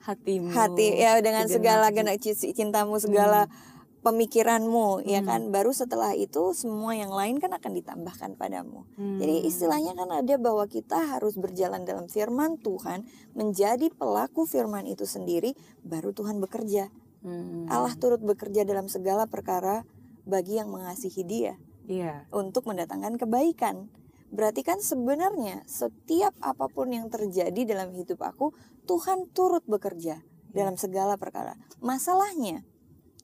[0.08, 0.56] hatimu.
[0.56, 3.76] Hati ya dengan segala genap cintamu segala hmm
[4.08, 5.12] pemikiranmu ya hmm.
[5.20, 9.20] ya kan baru setelah itu semua yang lain kan akan ditambahkan padamu hmm.
[9.20, 13.04] jadi istilahnya kan ada bahwa kita harus berjalan dalam firman Tuhan
[13.36, 16.88] menjadi pelaku firman itu sendiri baru Tuhan bekerja
[17.28, 17.68] hmm.
[17.68, 19.84] Allah turut bekerja dalam segala perkara
[20.24, 22.24] bagi yang mengasihi Dia yeah.
[22.32, 23.92] untuk mendatangkan kebaikan
[24.28, 28.52] berarti kan sebenarnya setiap apa pun yang terjadi dalam hidup aku
[28.88, 30.56] Tuhan turut bekerja yeah.
[30.56, 32.64] dalam segala perkara masalahnya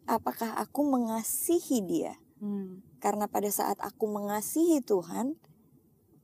[0.07, 2.13] apakah aku mengasihi dia?
[2.43, 2.83] Hmm.
[2.99, 5.35] Karena pada saat aku mengasihi Tuhan,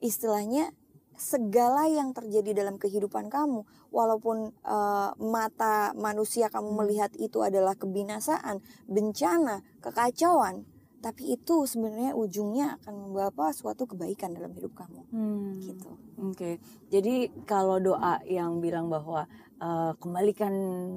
[0.03, 0.71] istilahnya
[1.19, 6.77] segala yang terjadi dalam kehidupan kamu, walaupun uh, mata manusia kamu hmm.
[6.79, 10.63] melihat itu adalah kebinasaan, bencana, kekacauan,
[10.99, 15.01] tapi itu sebenarnya ujungnya akan membawa suatu kebaikan dalam hidup kamu.
[15.15, 15.55] Hmm.
[15.63, 15.89] Gitu.
[16.19, 16.35] Oke.
[16.35, 16.53] Okay.
[16.91, 19.27] Jadi kalau doa yang bilang bahwa
[19.59, 20.53] uh, kembalikan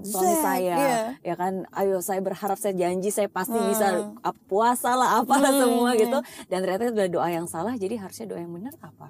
[0.07, 1.09] suami Zek, saya yeah.
[1.21, 3.69] ya kan ayo saya berharap saya janji saya pasti hmm.
[3.69, 3.87] bisa
[4.23, 7.99] uh, puasa lah apa hmm, semua gitu dan ternyata itu adalah doa yang salah jadi
[8.01, 9.09] harusnya doa yang benar apa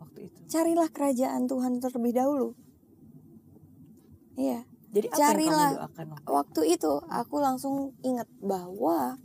[0.00, 2.48] waktu itu carilah kerajaan Tuhan terlebih dahulu
[4.38, 4.62] iya
[4.94, 7.74] jadi apa carilah yang kamu doakan waktu itu aku langsung
[8.06, 9.18] ingat bahwa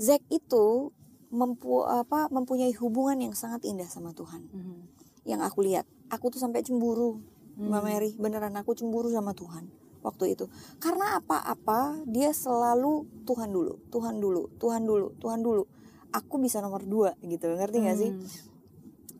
[0.00, 0.90] Zack itu
[1.34, 4.78] mempu apa mempunyai hubungan yang sangat indah sama Tuhan -hmm.
[5.26, 7.18] yang aku lihat aku tuh sampai cemburu
[7.58, 7.70] hmm.
[7.70, 9.66] Mbak Mary beneran aku cemburu sama Tuhan
[10.04, 10.46] waktu itu
[10.78, 15.64] karena apa-apa dia selalu Tuhan dulu Tuhan dulu Tuhan dulu Tuhan dulu
[16.12, 18.04] aku bisa nomor dua gitu ngerti nggak hmm.
[18.04, 18.12] sih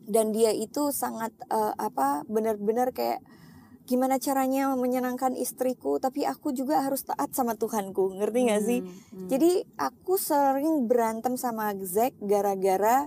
[0.05, 3.25] dan dia itu sangat uh, apa benar-benar kayak
[3.85, 8.91] gimana caranya menyenangkan istriku tapi aku juga harus taat sama Tuhanku ngerti nggak sih hmm,
[8.91, 9.27] hmm.
[9.29, 13.05] jadi aku sering berantem sama Zack gara-gara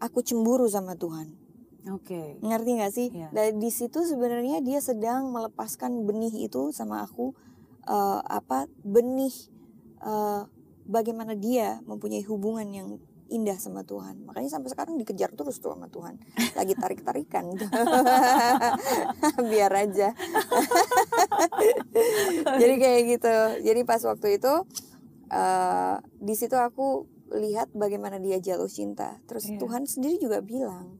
[0.00, 1.46] aku cemburu sama Tuhan
[1.86, 2.18] Oke.
[2.18, 2.28] Okay.
[2.42, 3.08] Ngerti nggak sih?
[3.14, 3.30] Yeah.
[3.30, 7.30] Dan di situ sebenarnya dia sedang melepaskan benih itu sama aku
[7.86, 9.30] uh, apa benih
[10.02, 10.50] uh,
[10.86, 12.88] bagaimana dia mempunyai hubungan yang
[13.28, 14.22] indah sama Tuhan.
[14.26, 16.18] Makanya sampai sekarang dikejar terus tuh sama Tuhan.
[16.54, 17.50] Lagi tarik-tarikan.
[19.50, 20.14] Biar aja.
[22.60, 23.34] Jadi kayak gitu.
[23.66, 24.52] Jadi pas waktu itu
[25.30, 29.18] uh, di situ aku lihat bagaimana dia jatuh cinta.
[29.26, 29.58] Terus yeah.
[29.58, 30.98] Tuhan sendiri juga bilang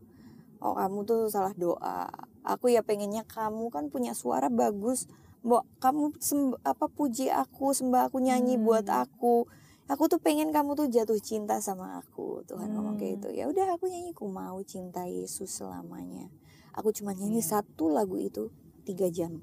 [0.60, 2.08] oh kamu tuh salah doa
[2.40, 5.04] aku ya pengennya kamu kan punya suara bagus
[5.44, 8.64] mbok kamu semb- apa puji aku sembah aku nyanyi Hmm.
[8.66, 9.46] buat aku
[9.86, 13.22] aku tuh pengen kamu tuh jatuh cinta sama aku Tuhan ngomong kayak Hmm.
[13.22, 16.26] gitu ya udah aku nyanyi ku mau cinta Yesus selamanya
[16.72, 17.62] aku cuma nyanyi Iya.
[17.62, 18.50] satu lagu itu
[18.82, 19.38] tiga jam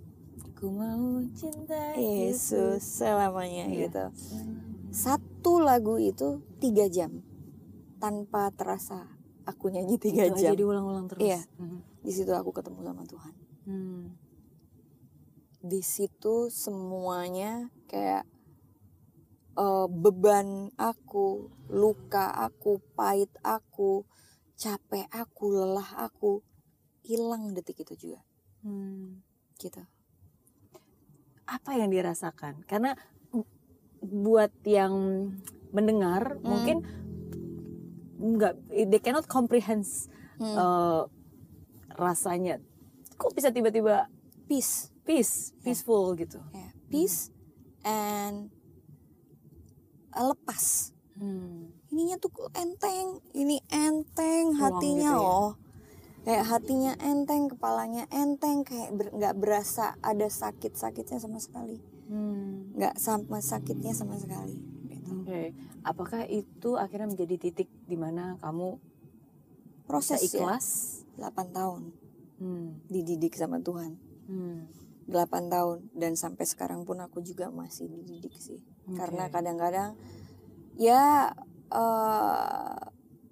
[0.53, 3.88] Ku mau cinta Yesus selamanya Iya.
[3.88, 4.03] gitu
[4.91, 7.23] satu lagu itu tiga jam
[7.97, 9.08] tanpa terasa
[9.43, 11.23] aku nyanyi tiga Itu aja jam diulang-ulang terus.
[11.23, 11.39] Iya.
[11.58, 11.79] Mhm.
[12.03, 14.03] di situ aku ketemu sama Tuhan Hmm.
[15.63, 18.27] di situ semuanya kayak
[19.57, 24.05] eh, beban aku luka aku pahit aku
[24.57, 26.41] capek aku lelah aku
[27.03, 28.21] hilang detik itu juga
[28.63, 29.19] Hmm.
[29.59, 29.83] gitu
[31.43, 32.63] Apa yang dirasakan?
[32.63, 32.95] Karena
[33.99, 34.93] buat yang
[35.75, 36.47] mendengar Hmm.
[36.47, 36.77] mungkin
[38.23, 38.53] nggak,
[38.87, 39.83] they cannot comprehend
[40.39, 40.55] Hmm.
[40.55, 41.01] eh,
[41.99, 42.63] rasanya.
[43.19, 44.07] Kok bisa tiba-tiba
[44.47, 46.39] peace peace, peaceful gitu?
[46.55, 47.27] ya peace
[47.83, 48.47] and
[50.15, 51.69] lepas Hmm.
[51.88, 55.30] ininya tuh enteng ini enteng Ruang hatinya gitu ya.
[55.30, 55.52] loh
[56.23, 62.73] kayak hatinya enteng kepalanya enteng kayak ber- nggak berasa ada sakit sakitnya sama sekali Hmm.
[62.73, 65.21] nggak sama sakitnya sama sekali gitu.
[65.21, 68.82] Oke, apakah itu akhirnya menjadi titik di mana kamu
[69.86, 70.65] proses ya ikhlas?
[71.15, 71.82] 8 tahun
[72.36, 72.82] Hmm.
[72.88, 73.95] dididik sama Tuhan
[74.26, 74.65] Hmm.
[75.06, 78.95] 8 tahun dan sampai sekarang pun aku juga masih dididik sih Oke.
[78.95, 79.95] karena kadang-kadang
[80.75, 81.31] ya
[81.69, 82.77] eh,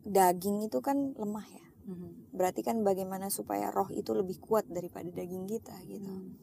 [0.03, 2.31] daging itu kan lemah ya Mhm.
[2.31, 6.37] berarti kan bagaimana supaya roh itu lebih kuat daripada daging kita gitu Hmm.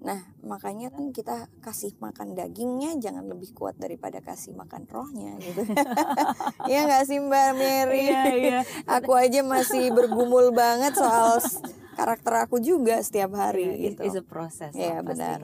[0.00, 5.60] nah makanya kan kita kasih makan dagingnya jangan lebih kuat daripada kasih makan rohnya gitu
[6.72, 8.60] ya nggak sih mbak Mary Iya, iya.
[8.88, 11.44] aku aja masih bergumul banget soal
[11.92, 15.38] karakter aku juga setiap hari Iya, gitu It's a process Iya, lah benar.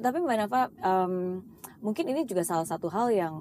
[0.00, 1.14] tapi Mbak Nafa, em,
[1.82, 3.34] mungkin ini juga salah satu hal yang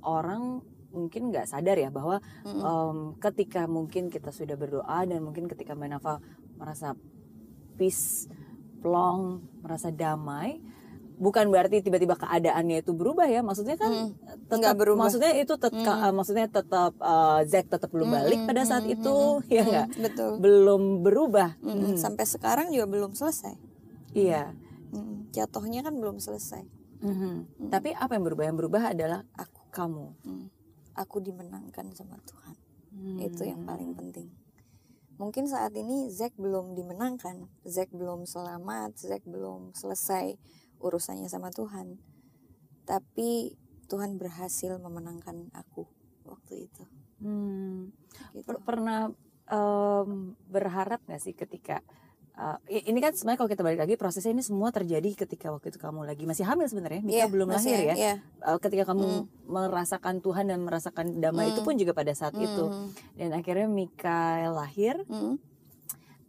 [0.00, 2.62] orang mungkin nggak sadar ya bahwa Mm-mm.
[2.62, 6.22] em, ketika mungkin kita sudah berdoa dan mungkin ketika Mbak Nafa
[6.54, 6.94] merasa
[7.74, 8.30] peace,
[8.78, 10.62] plong, merasa damai,
[11.16, 13.42] bukan berarti tiba-tiba keadaannya itu berubah ya.
[13.42, 14.08] Maksudnya kan Mm,
[14.46, 15.02] tetap berubah.
[15.02, 15.82] maksudnya itu tet- Mm.
[15.82, 19.66] ka- maksudnya tetap eh, Zack tetap belum balik Mm-mm, pada saat mm-mm, itu mm-mm, ya
[19.82, 21.58] mm, betul belum berubah.
[21.58, 21.98] Mm-mm, Mm.
[21.98, 23.58] sampai sekarang juga belum selesai
[24.14, 24.54] Iya.
[24.94, 26.62] Mm, jatuhnya kan belum selesai
[27.04, 27.68] Mhm.
[27.68, 28.44] Tapi apa yang berubah?
[28.48, 30.06] Yang berubah adalah aku kamu.
[30.24, 30.46] Mm.
[30.94, 32.54] aku dimenangkan sama Tuhan
[32.94, 33.18] Hmm.
[33.18, 34.30] itu yang paling penting
[35.18, 40.38] mungkin saat ini Zack belum dimenangkan Zack belum selamat Zack belum selesai
[40.78, 41.98] urusannya sama Tuhan
[42.86, 43.58] tapi
[43.90, 45.90] Tuhan berhasil memenangkan aku
[46.22, 46.86] waktu itu
[47.18, 47.90] Hmm.
[48.30, 48.46] gitu.
[48.46, 49.10] Per- pernah
[49.50, 51.82] em, berharap nggak sih ketika
[52.34, 55.78] uh, ini kan sebenarnya kalau kita balik lagi prosesnya ini semua terjadi ketika waktu itu
[55.78, 58.14] kamu lagi masih hamil sebenarnya Mika Iya, belum lahir ya iya.
[58.42, 59.24] Uh, ketika kamu Mm.
[59.46, 61.66] merasakan Tuhan dan merasakan damai itu Mm.
[61.66, 64.20] pun juga pada saat itu Mm, dan akhirnya Mika
[64.50, 65.34] lahir mm,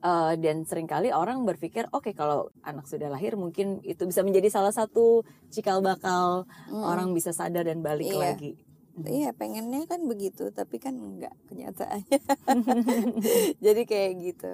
[0.01, 4.53] uh, dan sering kali orang berpikir oke kalau anak sudah lahir mungkin itu bisa menjadi
[4.53, 6.81] salah satu cikal bakal mm.
[6.81, 8.19] orang bisa sadar dan balik Iya.
[8.33, 8.53] lagi
[8.95, 12.15] Iya pengennya kan begitu tapi kan enggak kenyataannya
[13.65, 14.51] jadi kayak gitu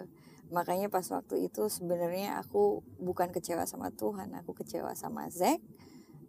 [0.51, 5.63] makanya pas waktu itu sebenarnya aku bukan kecewa sama Tuhan aku kecewa sama Zack.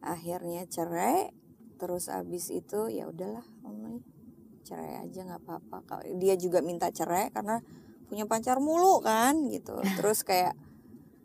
[0.02, 1.30] Akhirnya cerai
[1.78, 4.02] terus abis itu ya udahlah Mami
[4.62, 5.78] cerai aja nggak apa-apa.
[5.87, 7.58] Kalau dia juga minta cerai karena
[8.06, 9.74] punya pacar mulu kan gitu.
[9.98, 10.54] Terus kayak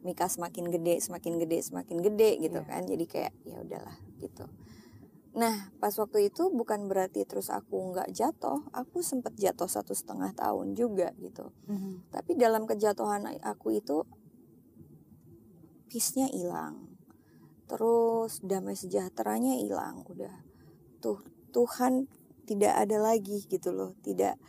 [0.06, 2.70] Mika semakin gede semakin gede semakin gede gitu Iya.
[2.70, 2.82] kan.
[2.86, 4.46] Jadi kayak ya udahlah gitu
[5.38, 10.34] Nah, pas waktu itu bukan berarti terus aku nggak jatuh, aku sempat jatuh satu setengah
[10.34, 11.54] tahun juga gitu.
[11.70, 12.10] Mhm.
[12.10, 14.02] Tapi dalam kejatuhan aku itu,
[15.94, 16.98] peace-nya hilang,
[17.70, 20.42] terus damai sejahteranya hilang, udah.
[21.06, 21.22] Tuh
[21.54, 22.10] Tuhan
[22.50, 24.42] tidak ada lagi gitu loh, tidak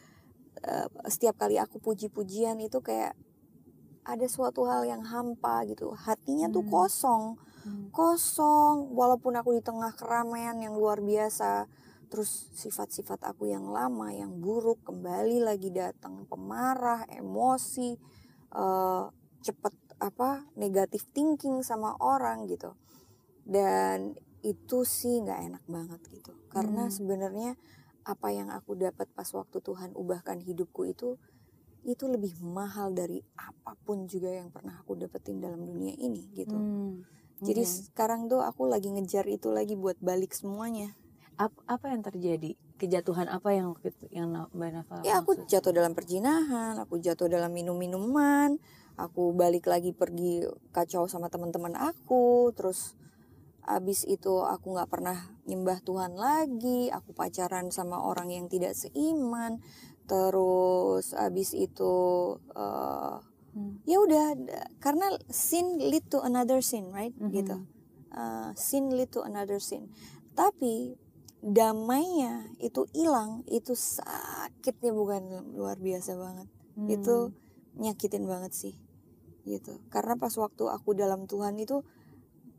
[0.64, 3.14] eh, setiap kali aku puji-pujian itu kayak
[4.08, 6.72] ada suatu hal yang hampa gitu, hatinya tuh Hmm.
[6.72, 7.24] kosong.
[7.92, 11.66] Kosong walaupun aku di tengah keramaian yang luar biasa.
[12.08, 16.24] Terus sifat-sifat aku yang lama yang buruk kembali lagi datang.
[16.24, 17.96] Pemarah emosi
[18.48, 19.04] eh,
[19.44, 22.72] cepet apa negatif thinking sama orang gitu.
[23.44, 26.32] Dan itu sih nggak enak banget gitu.
[26.48, 26.94] Karena Hmm.
[26.94, 27.50] sebenarnya
[28.08, 31.20] apa yang aku dapat pas waktu Tuhan ubahkan hidupku itu
[31.84, 36.56] itu lebih mahal dari apa pun juga yang pernah aku dapetin dalam dunia ini gitu.
[36.56, 37.04] Hmm.
[37.38, 37.70] Jadi Oke.
[37.90, 40.94] sekarang tuh aku lagi ngejar itu lagi buat balik semuanya.
[41.38, 43.74] Ap, apa yang terjadi kejatuhan apa yang
[44.10, 45.50] yang mbak Nafa Ya aku maksud?
[45.50, 48.58] jatuh dalam perjinahan, aku jatuh dalam minum-minuman,
[48.98, 52.98] aku balik lagi pergi kacau sama teman-teman aku, terus
[53.62, 59.62] abis itu aku nggak pernah nyembah Tuhan lagi, aku pacaran sama orang yang tidak seiman,
[60.10, 61.94] terus abis itu
[62.54, 63.14] eh,
[63.58, 63.82] Hmm.
[63.82, 64.38] ya udah
[64.78, 67.10] karena sin lead to another sin, right?
[67.18, 67.34] Mhm.
[67.34, 67.56] Gitu.
[68.14, 69.90] Eh, sin lead to another sin.
[70.38, 70.94] Tapi
[71.42, 76.48] damainya itu hilang, itu sakitnya bukan luar biasa banget.
[76.78, 76.86] Hmm.
[76.86, 77.16] Itu
[77.82, 78.74] nyakitin banget sih.
[79.42, 79.82] Gitu.
[79.90, 81.82] Karena pas waktu aku dalam Tuhan itu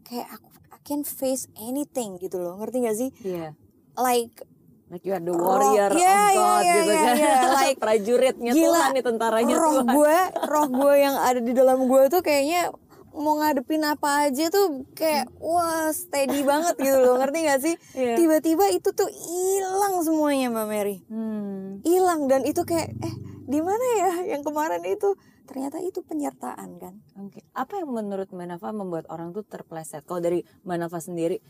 [0.03, 2.59] kayak aku I can face anything gitu loh.
[2.59, 3.09] Ngerti gak sih?
[3.23, 3.55] Iya.
[3.95, 4.43] Like
[4.89, 7.15] Like you are the warrior iya, of iya, God iya, gitu iya, kan.
[7.15, 9.87] iya, like, Prajuritnya gila, Tuhan nih tentaranya roh Tuhan.
[9.87, 10.17] gue,
[10.51, 12.73] roh gue yang ada di dalam gue tuh kayaknya
[13.11, 18.15] mau ngadepin apa aja tuh kayak wah steady banget gitu loh ngerti gak sih Iya.
[18.15, 21.81] tiba-tiba itu tuh hilang semuanya mbak Mary Hmm.
[21.81, 26.93] hilang dan itu kayak eh di mana ya yang kemarin itu ternyata itu penyertaan kan
[27.19, 27.41] Oke.
[27.51, 30.01] Apa yang menurut Mbak Nafa membuat orang tuh terpleset?
[30.01, 31.41] Kalau dari Mbak Nafa sendiri,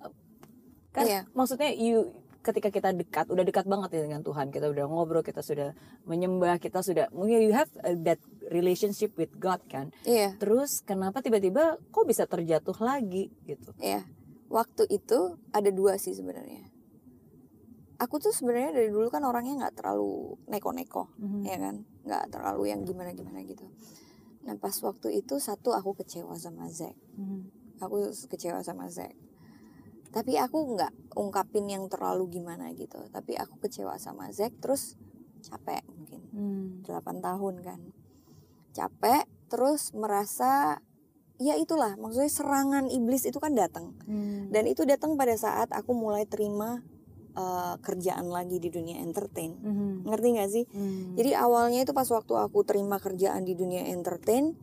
[0.00, 0.12] eh,
[0.90, 1.20] kan Iya.
[1.30, 2.10] maksudnya you
[2.44, 5.72] ketika kita dekat, udah dekat banget ya dengan Tuhan, kita udah ngobrol, kita sudah
[6.04, 9.88] menyembah, kita sudah mungkin you have that relationship with God kan.
[10.04, 13.72] iya Terus kenapa tiba-tiba kok bisa terjatuh lagi gitu?
[13.78, 14.04] iya
[14.46, 15.18] waktu itu
[15.50, 16.68] ada dua sih sebenarnya
[17.96, 21.40] aku tuh sebenarnya dari dulu kan orangnya nggak terlalu neko-neko Mhm.
[21.42, 23.64] ya kan nggak terlalu yang gimana gimana gitu
[24.44, 27.40] nah pas waktu itu satu aku kecewa sama Zack Mhm.
[27.80, 27.96] aku
[28.28, 29.16] kecewa sama Zack
[30.14, 34.94] tapi aku nggak ungkapin yang terlalu gimana gitu tapi aku kecewa sama Zack terus
[35.42, 36.82] capek mungkin Hmm.
[36.82, 37.80] 8 tahun kan
[38.72, 40.78] capek terus merasa
[41.36, 44.50] ya itulah maksudnya serangan iblis itu kan datang Hmm.
[44.50, 46.82] dan itu datang pada saat aku mulai terima
[47.34, 50.06] eh, kerjaan lagi di dunia entertain Mhm.
[50.06, 51.14] ngerti gak sih Hmm.
[51.14, 54.54] jadi awalnya itu pas waktu aku terima kerjaan di dunia entertain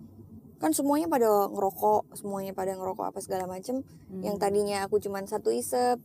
[0.62, 4.22] kan semuanya pada ngerokok semuanya pada ngerokok apa segala macem Hmm.
[4.22, 5.98] yang tadinya aku cuman satu isep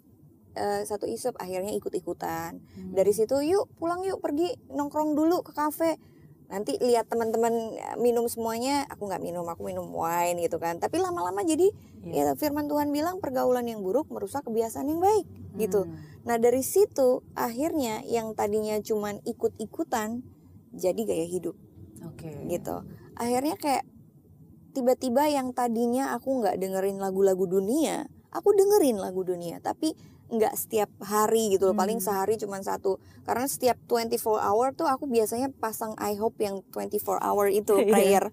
[0.56, 2.92] eh, satu isep akhirnya ikut-ikutan Hmm.
[2.96, 6.00] dari situ yuk pulang yuk pergi nongkrong dulu ke kafe
[6.46, 10.96] nanti lihat teman-teman eh, minum semuanya aku nggak minum aku minum wine gitu kan tapi
[10.96, 11.68] lama-lama jadi
[12.06, 12.30] Iya.
[12.30, 15.26] ya firman Tuhan bilang pergaulan yang buruk merusak kebiasaan yang baik
[15.58, 15.98] gitu Hmm.
[16.22, 20.22] nah dari situ akhirnya yang tadinya cuman ikut-ikutan
[20.70, 21.58] jadi gaya hidup
[22.06, 22.30] Oke.
[22.46, 23.82] gitu akhirnya kayak
[24.76, 30.90] tiba-tiba yang tadinya aku nggak dengerin lagu-lagu dunia aku dengerin lagu dunia tapi nggak setiap
[31.00, 32.06] hari gitu loh paling Hmm.
[32.10, 32.98] sehari cuma satu.
[33.22, 37.86] Karena setiap 24 hour tuh aku biasanya pasang I hope yang 24 hour itu Iya.
[37.88, 38.24] prayer.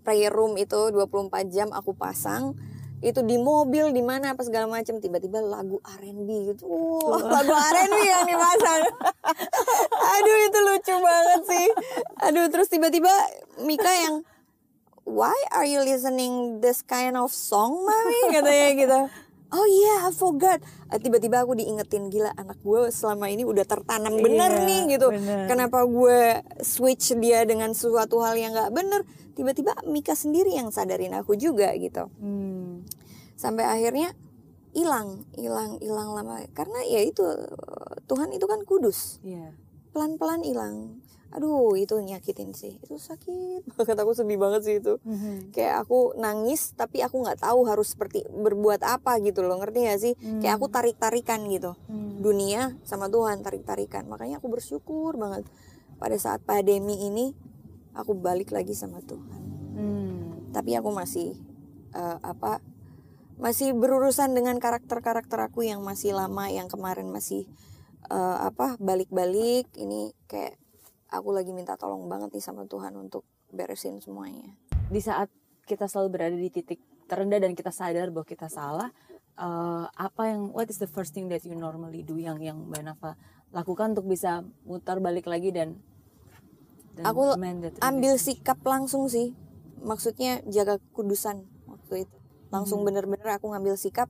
[0.00, 2.56] Prayer room itu 24 jam aku pasang
[3.00, 6.64] itu di mobil di mana apa segala macam tiba-tiba lagu R&B gitu.
[6.64, 8.82] Wah, lagu R&B yang dipasang.
[10.16, 11.66] Aduh itu lucu banget sih.
[12.20, 13.12] Aduh terus tiba-tiba
[13.60, 14.24] Mika yang
[15.02, 18.18] why are you listening this kind of song mami?
[18.34, 19.00] Katanya gitu.
[19.50, 20.62] Oh iya I forgot.
[20.86, 25.10] Ah, tiba-tiba aku diingetin gila anak gue selama ini udah tertanam bener Iya, nih gitu.
[25.10, 25.46] bener.
[25.46, 29.02] kenapa gue switch dia dengan sesuatu hal yang nggak bener?
[29.34, 32.06] Tiba-tiba Mika sendiri yang sadarin aku juga gitu.
[32.18, 32.86] Hmm.
[33.34, 34.12] sampai akhirnya
[34.70, 36.46] hilang hilang hilang lama.
[36.52, 37.24] Karena ya itu
[38.04, 39.18] Tuhan itu kan kudus.
[39.20, 39.50] Iya.
[39.90, 42.78] pelan-pelan hilang aduh itu nyakitin sih.
[42.82, 43.66] Itu sakit.
[43.78, 44.98] Banget aku sedih banget sih itu.
[45.06, 45.54] Mhm.
[45.54, 49.58] kayak aku nangis tapi aku nggak tahu harus seperti berbuat apa gitu loh.
[49.62, 50.14] Ngerti gak sih?
[50.42, 51.74] Kayak aku tarik tarikan gitu.
[51.86, 52.20] Hmm.
[52.20, 55.48] dunia sama Tuhan tarik tarikan makanya aku bersyukur banget.
[55.96, 57.32] Pada saat pandemi ini
[57.96, 59.40] aku balik lagi sama Tuhan.
[59.70, 60.50] Hmm.
[60.50, 61.38] tapi aku masih
[61.94, 62.60] eh, apa
[63.40, 67.48] masih berurusan dengan karakter-karakter aku yang masih lama yang kemarin masih
[68.12, 69.72] eh, apa balik-balik.
[69.72, 70.59] Ini kayak
[71.10, 74.54] aku lagi minta tolong banget nih sama Tuhan untuk beresin semuanya.
[74.88, 75.28] Di saat
[75.66, 76.78] kita selalu berada di titik
[77.10, 78.94] terendah dan kita sadar bahwa kita salah
[79.34, 82.82] eh, apa yang what is the first thing that you normally do yang yang Mbak
[82.86, 83.18] Nafa
[83.50, 85.82] lakukan untuk bisa mutar balik lagi dan,
[86.94, 87.34] dan Aku
[87.82, 89.34] ambil sikap langsung sih.
[89.82, 92.16] Maksudnya jaga kudusan waktu itu.
[92.54, 94.06] Langsung bener-bener aku ngambil sikap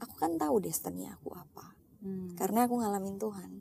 [0.00, 1.76] aku kan tahu destiny aku apa.
[2.00, 2.32] Hmm.
[2.32, 3.60] karena aku ngalamin Tuhan.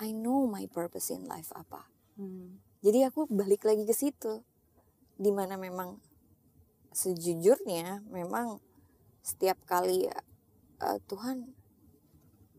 [0.00, 2.62] I know my purpose in life apa Hmm.
[2.78, 4.42] jadi aku balik lagi ke situ.
[5.14, 5.98] Di mana memang
[6.94, 8.62] sejujurnya memang
[9.22, 11.50] setiap kali eh, Tuhan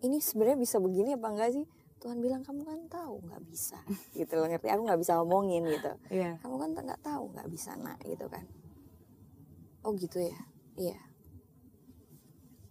[0.04, 1.66] ini sebenarnya bisa begini apa enggak sih?
[2.04, 3.80] Tuhan bilang kamu kan tahu nggak bisa.
[4.20, 4.68] Gitu loh ngerti?
[4.70, 5.92] Aku nggak bisa ngomongin gitu.
[6.12, 6.38] Iya.
[6.44, 8.46] kamu kan nggak tahu nggak bisa nak gitu kan.
[9.82, 10.40] Oh gitu ya?
[10.78, 11.00] Iya.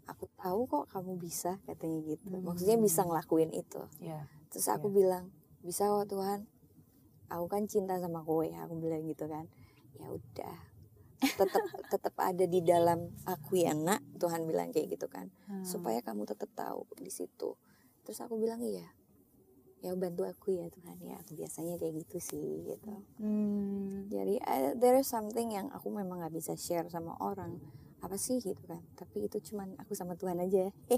[0.04, 2.28] Aku tahu kok kamu bisa katanya gitu.
[2.30, 3.82] Maksudnya bisa ngelakuin itu.
[3.98, 5.34] Ya terus aku bilang
[5.66, 6.46] bisa kok Tuhan
[7.28, 9.48] aku kan cinta sama kowe aku bilang gitu kan.
[10.00, 10.56] Ya udah
[11.24, 14.02] tetap tetap ada di dalam aku ya nak.
[14.18, 15.30] Tuhan bilang kayak gitu kan.
[15.48, 15.64] Hmm.
[15.64, 17.56] supaya kamu tetap tahu di situ.
[18.04, 18.84] Terus aku bilang iya.
[19.84, 20.96] Ya bantu aku ya Tuhan.
[21.04, 22.92] Ya aku biasanya kayak gitu sih gitu.
[23.20, 24.08] Hmm.
[24.08, 27.60] jadi I- there is something yang aku memang nggak bisa share sama orang
[28.04, 30.68] apa sih gitu kan tapi itu cuman aku sama Tuhan aja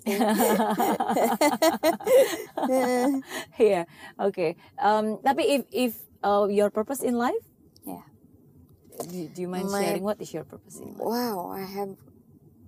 [3.56, 3.86] Iya,
[4.18, 4.46] oke.
[5.22, 7.44] Tapi if if uh, your purpose in life,
[7.86, 8.02] ya
[9.06, 11.00] do, do you mind My- sharing what is your purpose in life?
[11.00, 11.94] wow I have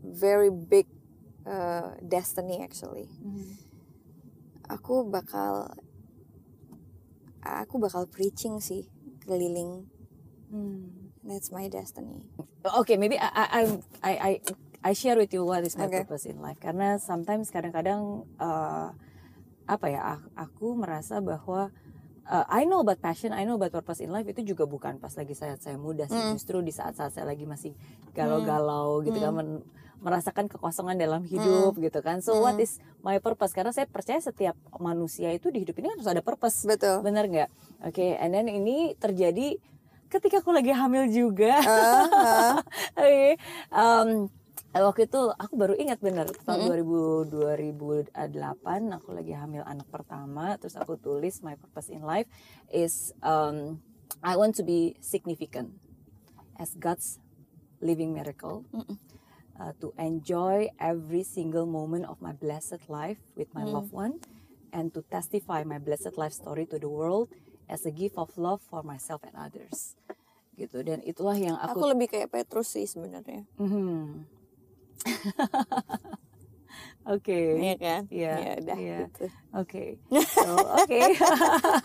[0.00, 0.86] very big
[1.44, 3.58] uh, destiny actually Hmm.
[4.68, 5.72] aku bakal
[7.42, 8.86] aku bakal preaching sih
[9.24, 9.88] keliling
[10.48, 10.97] Hmm.
[11.28, 12.24] That's my destiny
[12.66, 13.60] Okay, maybe I I
[14.02, 14.32] I I
[14.82, 16.02] I, share with you what is my Okay.
[16.04, 16.58] purpose in life.
[16.58, 18.92] Karena sometimes kadang-kadang uh,
[19.64, 21.70] apa ya ak- aku merasa bahwa
[22.26, 25.14] uh, I know about passion, I know about purpose in life itu juga bukan pas
[25.14, 26.34] lagi saat saya muda sih, Mm.
[26.34, 27.72] justru di saat-saat saya lagi masih
[28.12, 29.64] galau-galau gitu kan men-
[29.98, 32.20] merasakan kekosongan dalam hidup gitu kan.
[32.20, 33.50] So what is my purpose?
[33.50, 36.62] Karena saya percaya setiap manusia itu di hidup ini harus ada purpose.
[36.62, 37.48] betul Bener nggak?
[37.86, 39.58] Oke, and then ini terjadi
[40.08, 41.60] ketika aku lagi hamil juga.
[41.64, 42.60] Ah.
[42.98, 43.36] Oke,
[43.72, 44.28] um,
[44.72, 50.76] waktu itu aku baru ingat bener tahun 2000 2008 aku lagi hamil anak pertama terus
[50.76, 52.28] aku tulis my purpose in life
[52.68, 53.80] is um,
[54.20, 55.72] I want to be significant
[56.58, 57.22] as God's
[57.80, 58.66] living miracle.
[59.58, 64.22] Uh, to enjoy every single moment of my blessed life with my loved one
[64.70, 67.26] and to testify my blessed life story to the world
[67.68, 69.94] as a gift of love for myself and others
[70.54, 74.26] gitu dan itulah yang aku aku lebih kayak Petrus sih sebenarnya Mhm.
[77.08, 77.40] Oke.
[77.56, 78.98] Iya kan Iya, ya udah iya.
[79.06, 79.24] gitu
[79.56, 79.84] Oke.
[80.28, 81.00] So, oke.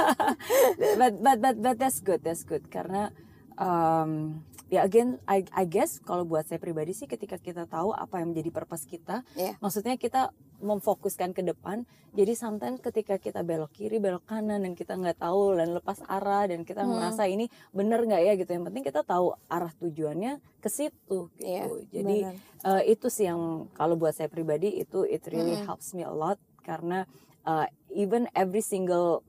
[0.99, 3.07] but but but but that's good, that's good karena
[3.55, 8.19] um, ya again I I guess kalau buat saya pribadi sih ketika kita tahu apa
[8.19, 9.55] yang menjadi purpose kita, Iya.
[9.63, 11.83] maksudnya kita memfokuskan ke depan.
[12.15, 16.47] Jadi sometimes ketika kita belok kiri, belok kanan dan kita nggak tahu dan lepas arah
[16.47, 16.95] dan kita Hmm.
[16.95, 18.51] merasa ini benar nggak ya gitu.
[18.55, 21.43] Yang penting kita tahu arah tujuannya ke situ gitu.
[21.43, 22.17] Iya, Jadi
[22.63, 25.67] uh, itu sih yang kalau buat saya pribadi itu it really Mm.
[25.67, 27.03] helps me a lot karena
[27.43, 29.21] uh, even every single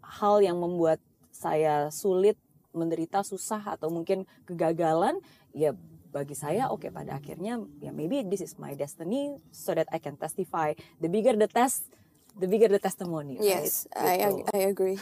[0.00, 1.02] hal yang membuat
[1.32, 2.38] saya sulit
[2.72, 5.18] menderita susah atau mungkin kegagalan
[5.52, 5.74] ya
[6.12, 10.20] bagi saya oke pada akhirnya ya maybe this is my destiny so that I can
[10.20, 11.88] testify the bigger the test
[12.36, 13.48] the bigger the testimony right?
[13.48, 14.44] yes I Gitu.
[14.52, 14.98] I agree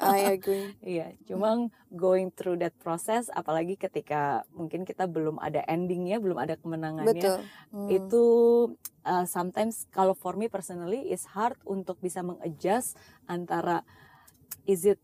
[0.00, 1.56] I agree Iya, cuma
[1.88, 7.40] going through that process, apalagi ketika mungkin kita belum ada endingnya, belum ada kemenangannya, betul
[7.74, 7.88] Hmm.
[7.90, 8.24] itu
[9.02, 12.94] uh, sometimes kalau for me personally is hard untuk bisa mengadjust
[13.26, 13.82] antara
[14.64, 15.00] is it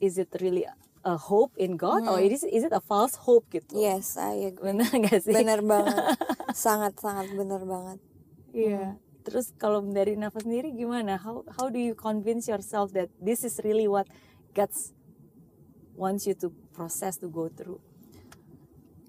[0.00, 0.64] is it really
[1.04, 3.76] a hope in God or is is it a false hope gitu?
[3.76, 5.32] yes I agree Benar nggak sih?
[5.36, 5.96] benar banget
[6.56, 8.00] sangat sangat benar banget
[8.54, 8.94] Iya.
[9.26, 11.18] Terus kalau dari nafas sendiri gimana?
[11.18, 14.06] How how do you convince yourself that this is really what
[14.54, 14.94] God's
[15.98, 17.82] wants you to process to go through?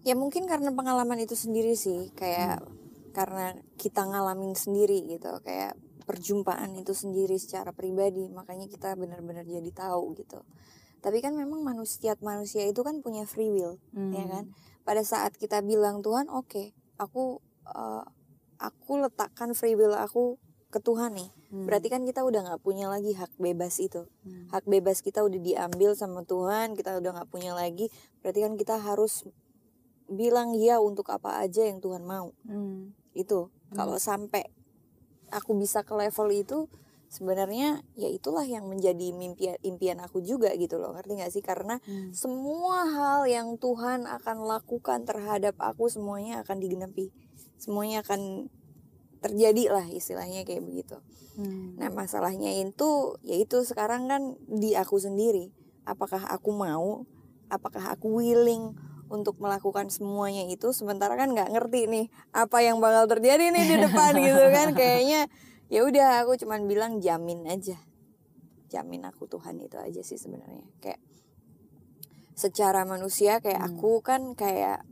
[0.02, 2.62] ya mungkin karena pengalaman itu sendiri sih kayak
[3.10, 5.74] karena kita ngalamin sendiri gitu kayak
[6.06, 10.46] perjumpaan itu sendiri secara pribadi makanya kita benar-benar jadi tahu gitu
[11.06, 13.78] tapi kan memang manusia manusia itu kan punya free will
[14.10, 14.50] ya kan?
[14.82, 17.38] Pada saat kita bilang Tuhan oke aku
[17.70, 18.06] eh,
[18.58, 20.42] aku letakkan free will aku
[20.74, 24.10] ke Tuhan nih berarti kan kita udah nggak punya lagi hak bebas itu.
[24.52, 27.94] Hak bebas kita udah diambil sama Tuhan kita udah nggak punya lagi
[28.26, 29.30] berarti kan kita harus
[30.10, 32.34] bilang ya untuk apa aja yang Tuhan mau.
[32.50, 32.98] Hmm.
[33.16, 33.48] itu.
[33.72, 34.44] Kalau sampai
[35.32, 36.68] aku bisa ke level itu
[37.16, 41.40] sebenarnya ya itulah yang menjadi mimpi impian aku juga gitu loh ngerti nggak sih?
[41.40, 41.80] Karena
[42.12, 47.16] semua hal yang Tuhan akan lakukan terhadap aku semuanya akan digenapi
[47.58, 48.52] semuanya akan
[49.24, 50.98] terjadi lah istilahnya kayak begitu.
[51.36, 51.76] Hmm.
[51.76, 55.52] nah masalahnya itu yaitu sekarang kan di aku sendiri.
[55.84, 57.04] Apakah aku mau?
[57.52, 58.72] Apakah aku willing
[59.12, 60.72] untuk melakukan semuanya itu?
[60.72, 64.68] Sementara kan nggak ngerti nih apa yang bakal terjadi nih di depan gitu kan?
[64.80, 65.28] Kayaknya
[65.70, 67.78] ya udah aku cuman bilang jamin aja.
[68.70, 70.66] Jamin aku Tuhan itu aja sih sebenarnya.
[70.82, 71.02] Kayak
[72.36, 74.84] secara manusia kayak aku kan kayak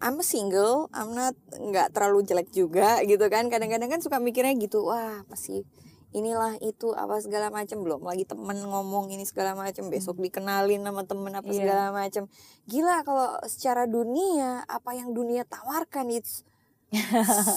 [0.00, 3.52] I'm a single, I'm not nggak terlalu jelek juga gitu kan.
[3.52, 5.68] Kadang-kadang kan suka mikirnya gitu, wah masih
[6.10, 11.06] inilah itu apa segala macam belum lagi temen ngomong ini segala macam besok dikenalin sama
[11.06, 11.58] temen apa Iya.
[11.62, 12.26] segala macam
[12.66, 16.42] gila kalau secara dunia apa yang dunia tawarkan it's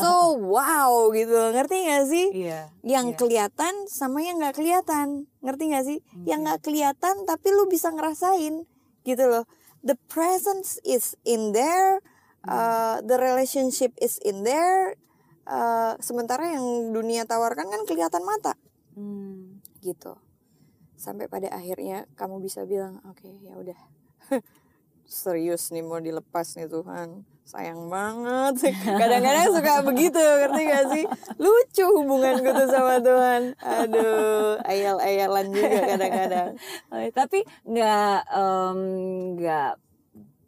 [0.01, 1.33] so wow gitu.
[1.33, 2.27] Ngerti gak sih?
[2.45, 2.69] Iya.
[2.85, 3.17] yang iya.
[3.17, 5.25] kelihatan sama yang nggak kelihatan.
[5.41, 5.99] Ngerti gak sih?
[6.25, 8.69] Yang nggak kelihatan tapi lu bisa ngerasain
[9.03, 9.49] gitu loh.
[9.83, 11.99] The presence is in there
[12.47, 14.95] uh, the relationship is in there
[15.49, 18.53] uh, sementara yang dunia tawarkan kan kelihatan mata.
[18.93, 19.57] Hmm.
[19.81, 20.13] gitu.
[20.93, 23.79] Sampai pada akhirnya kamu bisa bilang oke ya udah.
[25.03, 28.73] Serius nih mau dilepas nih Tuhan sayang banget.
[29.01, 31.05] Kadang-kadang suka begitu ngerti gak sih?
[31.37, 33.41] Lucu hubunganku tuh sama Tuhan.
[33.59, 36.49] Aduh ayal-ayalan juga kadang-kadang.
[37.11, 38.19] Tapi nggak
[39.37, 39.71] nggak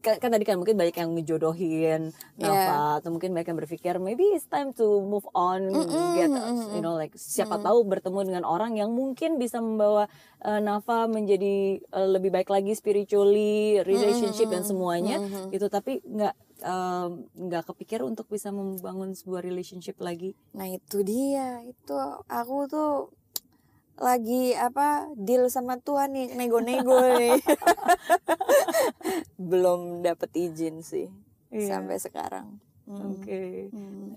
[0.05, 2.01] kan, kan tadi kan mungkin banyak yang ngejodohin.
[2.37, 5.73] Nafa atau mungkin banyak yang berpikir maybe it's time to move on
[6.13, 6.29] get
[6.77, 10.05] you know like siapa tahu bertemu dengan orang yang mungkin bisa membawa
[10.45, 15.17] eh, Nafa menjadi eh, lebih baik lagi spiritually relationship dan semuanya
[15.49, 15.65] gitu.
[15.67, 16.44] Tapi nggak
[17.35, 20.33] nggak kepikir untuk bisa membangun sebuah relationship lagi.
[20.51, 21.61] Nah itu dia.
[21.61, 21.93] Itu
[22.25, 22.91] aku tuh
[23.95, 27.37] lagi apa deal sama Tuhan nih nego-nego nih.
[29.39, 31.07] Belum dapet izin sih
[31.53, 31.77] Iya.
[31.79, 33.17] sampai sekarang Hmm.
[33.17, 33.41] oke
[33.73, 34.13] Hmm.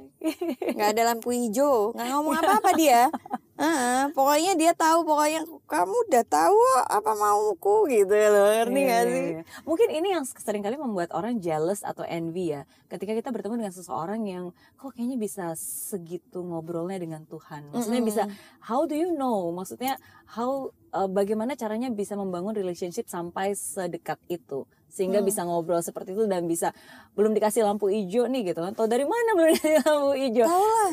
[0.76, 3.08] nggak ada lampu hijau nggak ngomong apa-apa dia
[3.58, 9.02] Heeh, pokoknya dia tahu pokoknya kamu udah tahu apa mauku gitu loh ngerti Iya, nggak
[9.02, 9.42] iya, sih iya.
[9.66, 12.62] Mungkin ini yang sering kali membuat orang jealous atau envy ya.
[12.86, 17.74] Ketika kita bertemu dengan seseorang yang kok kayaknya bisa segitu ngobrolnya dengan Tuhan.
[17.74, 18.22] Maksudnya bisa
[18.62, 19.50] how do you know?
[19.50, 19.98] Maksudnya
[20.38, 26.24] how uh, bagaimana caranya bisa membangun relationship sampai sedekat itu sehingga bisa ngobrol seperti itu
[26.24, 26.72] dan bisa
[27.12, 28.72] belum dikasih lampu hijau nih gitu kan.
[28.72, 30.46] Tahu dari mana belum dikasih lampu hijau?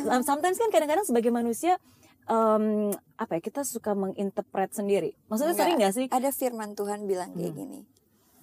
[0.03, 1.79] Some- Sometimes kan kadang-kadang sebagai manusia
[2.25, 5.15] em, apa ya kita suka menginterpret sendiri.
[5.25, 6.05] Maksudnya sering nggak sih?
[6.07, 7.87] ada firman Tuhan bilang kayak gini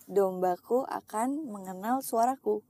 [0.05, 2.61] dombaku akan mengenal suaraku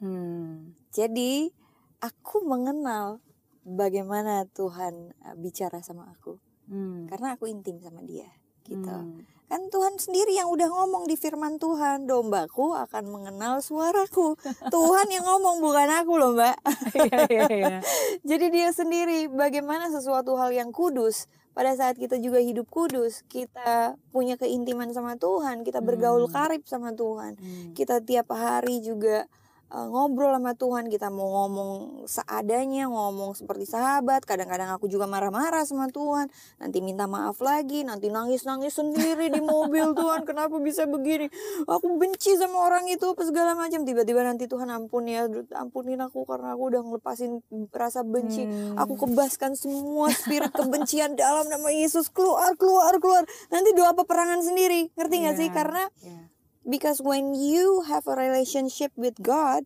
[0.00, 0.72] Hmm.
[0.88, 1.52] jadi
[2.00, 3.20] aku mengenal
[3.62, 7.04] bagaimana Tuhan uh, bicara sama aku Hmm.
[7.04, 8.24] karena aku intim sama dia
[8.64, 9.22] gitu Hmm.
[9.46, 14.38] kan Tuhan sendiri yang udah ngomong di firman Tuhan dombaku akan mengenal suaraku
[14.70, 16.54] Tuhan yang ngomong bukan aku loh mbak
[16.92, 17.78] Iya, iya, iya.
[18.30, 23.98] jadi dia sendiri bagaimana sesuatu hal yang kudus pada saat kita juga hidup kudus kita
[24.08, 27.74] punya keintiman sama Tuhan kita bergaul karib sama Tuhan Hmm.
[27.74, 29.26] kita tiap hari juga
[29.70, 30.84] uh, ngobrol sama Tuhan.
[30.90, 31.70] Kita mau ngomong
[32.06, 34.26] seadanya ngomong seperti sahabat.
[34.26, 36.28] Kadang-kadang aku juga marah-marah sama Tuhan.
[36.58, 41.30] Nanti minta maaf lagi nanti nangis-nangis sendiri di mobil Tuhan kenapa bisa begini?
[41.66, 43.86] Aku benci sama orang itu apa segala macam.
[43.86, 47.40] Tiba-tiba nanti Tuhan ampun ya ampunin aku karena aku udah ngelepasin
[47.70, 48.46] rasa benci.
[48.76, 52.10] Aku kebaskan semua spirit kebencian dalam nama Yesus.
[52.10, 53.24] Keluar keluar keluar.
[53.50, 54.90] Nanti doa peperangan sendiri.
[54.94, 55.48] Ngerti nggak sih?
[55.50, 56.29] Iya, karena iya.
[56.66, 59.64] Because when you have a relationship with God,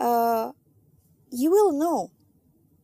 [0.00, 0.52] uh,
[1.28, 2.12] you will know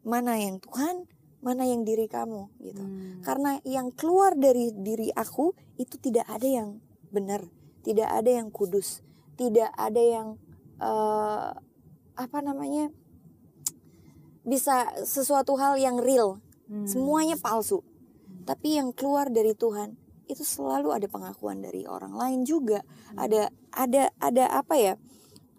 [0.04, 1.08] mana yang Tuhan,
[1.40, 2.82] mana yang diri kamu gitu.
[2.84, 3.24] Hmm.
[3.24, 6.68] Karena yang keluar dari diri aku itu tidak ada yang
[7.08, 7.48] benar,
[7.80, 9.00] tidak ada yang kudus,
[9.40, 10.28] tidak ada yang
[10.80, 11.56] uh,
[12.14, 12.92] apa namanya
[14.44, 16.40] bisa sesuatu hal yang real.
[16.68, 16.84] Hmm.
[16.84, 17.80] Semuanya palsu.
[18.44, 19.96] Tapi yang keluar dari Tuhan
[20.26, 22.80] itu selalu ada pengakuan dari orang lain juga.
[23.14, 24.94] Ada ada ada apa ya?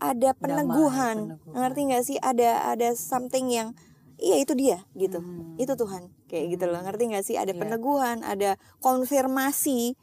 [0.01, 1.38] Ada peneguhan.
[1.38, 1.55] peneguhan.
[1.55, 2.18] Ngerti nggak sih?
[2.20, 3.72] Ada ada something yang
[4.18, 5.20] iya itu dia gitu.
[5.22, 5.55] Hmm.
[5.55, 6.11] Itu Tuhan.
[6.28, 6.82] Kayak gitu loh.
[6.82, 7.36] Ngerti nggak sih?
[7.38, 7.61] Ada Iya.
[7.61, 9.95] peneguhan, ada konfirmasi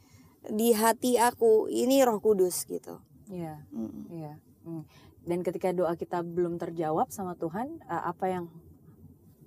[0.48, 1.68] di hati aku.
[1.68, 2.98] Ini Roh Kudus gitu.
[3.32, 4.02] Iya, Mm.
[4.12, 4.32] iya.
[4.66, 4.84] Hmm.
[5.22, 8.44] Dan ketika doa kita belum terjawab sama Tuhan, eh, apa yang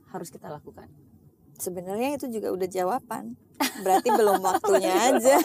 [0.10, 0.88] harus kita lakukan?
[1.56, 3.36] Sebenarnya itu juga udah jawaban.
[3.56, 5.36] Berarti belum waktunya aja.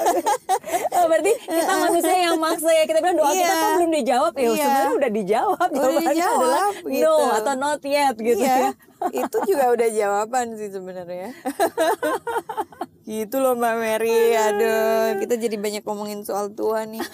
[0.90, 3.54] Oh, berarti kita manusia yang maksa ya kita bilang doa kita Iya.
[3.54, 4.50] kok belum dijawab ya Iya.
[4.60, 7.00] sebenarnya udah dijawab Udah jawabannya dijawab, adalah gitu.
[7.00, 8.70] no atau not yet gitu iya, ya
[9.16, 11.28] itu juga udah jawaban sih sebenarnya.
[13.10, 17.02] gitu loh Mbak Mary, aduh kita jadi banyak ngomongin soal Tuhan nih.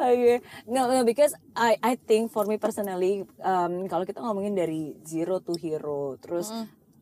[0.00, 0.34] Oke,
[0.66, 5.40] no, no, because I I think for me personally, um, kalau kita ngomongin dari zero
[5.40, 6.52] to hero, terus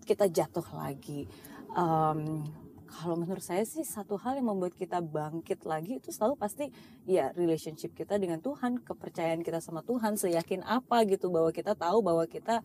[0.09, 1.29] kita jatuh lagi,
[1.77, 2.49] um,
[2.89, 6.73] kalau menurut saya sih satu hal yang membuat kita bangkit lagi itu selalu pasti
[7.05, 12.01] ya relationship kita dengan Tuhan, kepercayaan kita sama Tuhan, seyakin apa gitu bahwa kita tahu
[12.01, 12.65] bahwa kita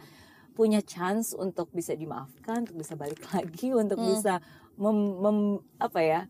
[0.55, 4.39] punya chance untuk bisa dimaafkan, untuk bisa balik lagi, untuk bisa
[4.79, 6.21] mem, mem- apa ya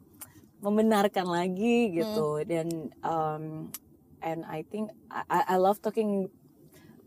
[0.59, 2.41] membenarkan lagi gitu.
[2.47, 2.67] Dan
[3.05, 3.69] um,
[4.25, 6.31] and I think I, I- I love talking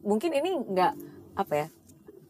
[0.06, 0.92] mungkin ini nggak
[1.34, 1.68] apa ya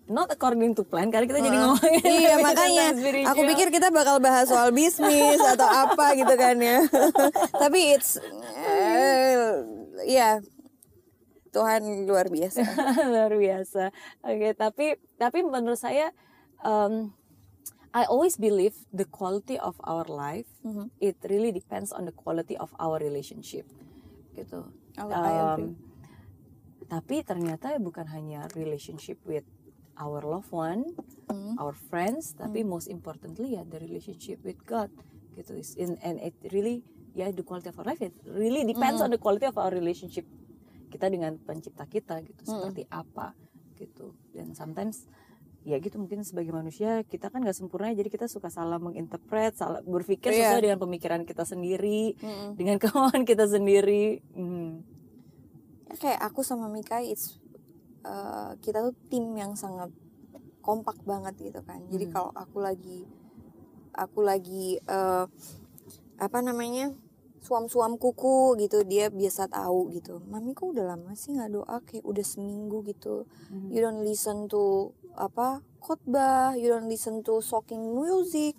[0.06, 2.86] not according to plan karena kita jadi ngomongin iya makanya
[3.26, 6.86] aku pikir kita bakal bahas soal bisnis atau apa gitu kan ya.
[7.62, 8.18] Tapi it's
[8.54, 9.66] eh,
[10.06, 10.38] ya
[11.50, 12.60] Tuhan luar biasa.
[13.08, 13.88] luar biasa.
[14.22, 16.12] Oke, tapi tapi menurut saya
[16.60, 17.16] um,
[17.96, 20.92] I always believe the quality of our life Mhm.
[21.00, 23.64] it really depends on the quality of our relationship
[24.36, 24.68] gitu.
[25.00, 25.72] Oh, I agree.
[25.72, 25.80] Um,
[26.86, 29.48] tapi ternyata bukan hanya relationship with
[29.96, 30.84] our loved one,
[31.26, 31.56] Mhm.
[31.56, 34.92] our friends, tapi most importantly ya the relationship with God
[35.32, 35.52] gitu.
[35.52, 36.80] Is in and it really
[37.12, 40.24] ya the quality of our life it really depends on the quality of our relationship
[40.86, 43.32] kita dengan pencipta kita gitu seperti apa
[43.74, 44.12] gitu.
[44.30, 45.04] Dan sometimes
[45.60, 49.82] ya gitu mungkin sebagai manusia kita kan nggak sempurna jadi kita suka salah menginterpret salah
[49.82, 50.54] berpikir Iya.
[50.54, 52.54] sesuai dengan pemikiran kita sendiri Mm-mm.
[52.54, 54.86] dengan kemauan kita sendiri Hmm.
[55.86, 57.38] Ya, kayak aku sama Mika it's
[58.06, 59.90] uh, kita tuh tim yang sangat
[60.62, 61.82] kompak banget gitu kan.
[61.90, 62.12] Jadi Hmm.
[62.14, 63.06] kalau aku lagi
[63.96, 65.26] aku lagi uh,
[66.16, 66.92] apa namanya
[67.42, 70.18] suam-suam kuku gitu dia biasa tahu gitu.
[70.26, 73.26] Mami kok udah lama sih nggak doa kayak udah seminggu gitu.
[73.50, 73.70] Mhm.
[73.70, 78.58] You don't listen to apa khotbah, you don't listen to shocking music.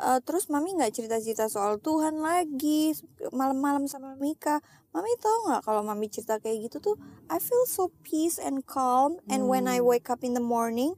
[0.00, 2.96] Uh, terus mami nggak cerita-cerita soal Tuhan lagi
[3.36, 4.64] malam-malam sama Mika.
[4.96, 6.96] Mami tahu nggak kalau mami cerita kayak gitu tuh,
[7.28, 9.20] I feel so peace and calm.
[9.28, 10.96] And when I wake up in the morning,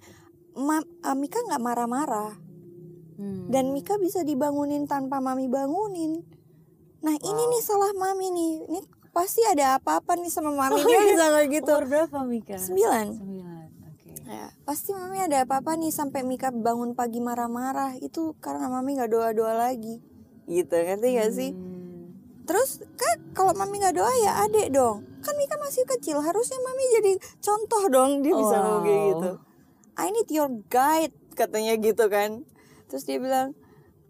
[0.55, 2.39] ma uh, Mika nggak marah-marah.
[3.19, 3.51] Hmm.
[3.51, 6.23] Dan Mika bisa dibangunin tanpa mami bangunin.
[7.03, 8.55] Nah ini nih salah mami nih.
[8.71, 8.81] Ini
[9.11, 11.73] pasti ada apa-apa nih sama mami dia bisa kayak gitu.
[11.75, 13.07] umur berapa Mika Sembilan.
[13.19, 13.52] sembilan
[14.23, 19.11] Ya, pasti mami ada apa-apa nih sampai Mika bangun pagi marah-marah itu karena mami nggak
[19.11, 19.99] doa-doa lagi.
[20.47, 21.51] Gitu, ngerti gak sih?
[21.51, 22.15] Hmm.
[22.47, 25.07] Terus kan kalau mami nggak doa ya adek dong.
[25.23, 29.11] Kan Mika masih kecil, harusnya mami jadi contoh dong dia bisa ngomong kayak Wow.
[29.11, 29.31] gitu.
[29.93, 32.47] I need your guide katanya gitu kan.
[32.91, 33.55] Terus dia bilang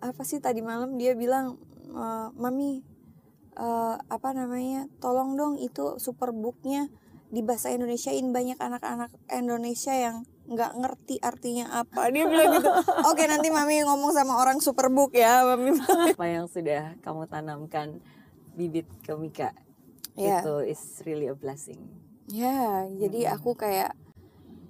[0.03, 2.05] apa sih tadi malam dia bilang "E,
[2.35, 2.83] mami
[3.53, 6.89] eh, apa namanya tolong dong itu superbooknya
[7.33, 12.69] di bahasa Indonesiain banyak anak-anak Indonesia yang nggak ngerti artinya apa dia bilang gitu
[13.09, 15.73] oke nanti mami ngomong sama orang superbook ya mami
[16.13, 17.99] apa yang sudah kamu tanamkan
[18.53, 19.51] bibit ke Mika
[20.13, 20.45] Ya.
[20.45, 21.81] itu is really a blessing
[22.29, 23.97] Ya, jadi aku kayak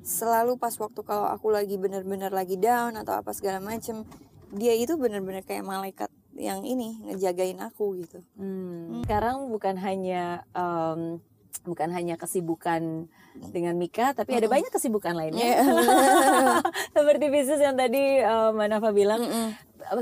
[0.03, 4.03] selalu pas waktu kalau aku lagi bener-bener lagi down atau apa segala macem,
[4.51, 8.19] dia itu bener-bener kayak malaikat yang ini ngejagain aku gitu.
[8.35, 9.05] Hmm.
[9.05, 11.21] Sekarang bukan hanya em,
[11.61, 13.11] bukan hanya kesibukan
[13.53, 15.61] dengan Mika, tapi ada banyak kesibukan lainnya.
[16.97, 19.21] Seperti bisnis yang tadi eh, Mbak Nafa bilang.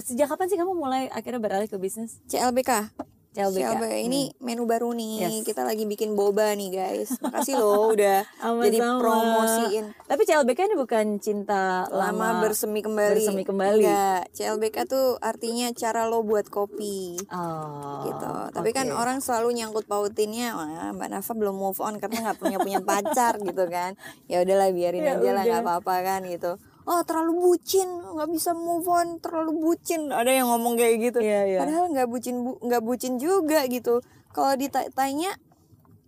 [0.04, 2.92] Sejak kapan sih kamu mulai akhirnya beralih ke bisnis CLBK.
[3.30, 3.62] CLBK?
[3.62, 5.22] CLBK ini menu baru nih.
[5.22, 5.46] Yes.
[5.46, 7.14] Kita lagi bikin boba nih guys.
[7.22, 8.66] Makasih loh udah Sama-sama.
[8.66, 9.84] jadi promosiin.
[10.10, 13.14] Tapi CLBK ini bukan cinta Lama, bersemi kembali.
[13.22, 13.86] bersemi kembali.
[13.86, 17.22] Enggak, CLBK tuh artinya cara lo buat kopi.
[17.30, 18.30] Oh, gitu.
[18.50, 18.98] Tapi kan oke.
[18.98, 23.38] orang selalu nyangkut pautinnya, wah Mbak Nafa belum move on karena nggak punya punya pacar
[23.46, 23.94] gitu kan.
[24.26, 26.58] Ya udahlah biarin Ya aja lah nggak apa-apa kan gitu.
[26.90, 30.10] Oh terlalu bucin, nggak bisa move on, terlalu bucin.
[30.10, 31.18] Ada yang ngomong kayak gitu.
[31.22, 31.58] Iya, iya.
[31.62, 34.02] Padahal nggak bucin bu- nggak bucin juga gitu.
[34.34, 35.30] Kalau ditanya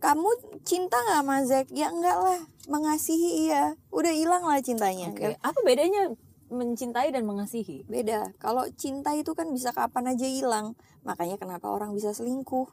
[0.02, 0.26] kamu
[0.66, 1.70] cinta nggak sama Zack?
[1.70, 3.78] Ya enggak lah, mengasihi iya.
[3.94, 5.14] Udah hilang lah cintanya.
[5.14, 5.38] Oke.
[5.38, 5.38] kan?
[5.38, 6.10] Apa bedanya
[6.50, 7.86] mencintai dan mengasihi?
[7.86, 8.34] Beda.
[8.42, 10.74] Kalau cinta itu kan bisa kapan aja hilang.
[11.06, 12.66] Makanya kenapa orang bisa selingkuh.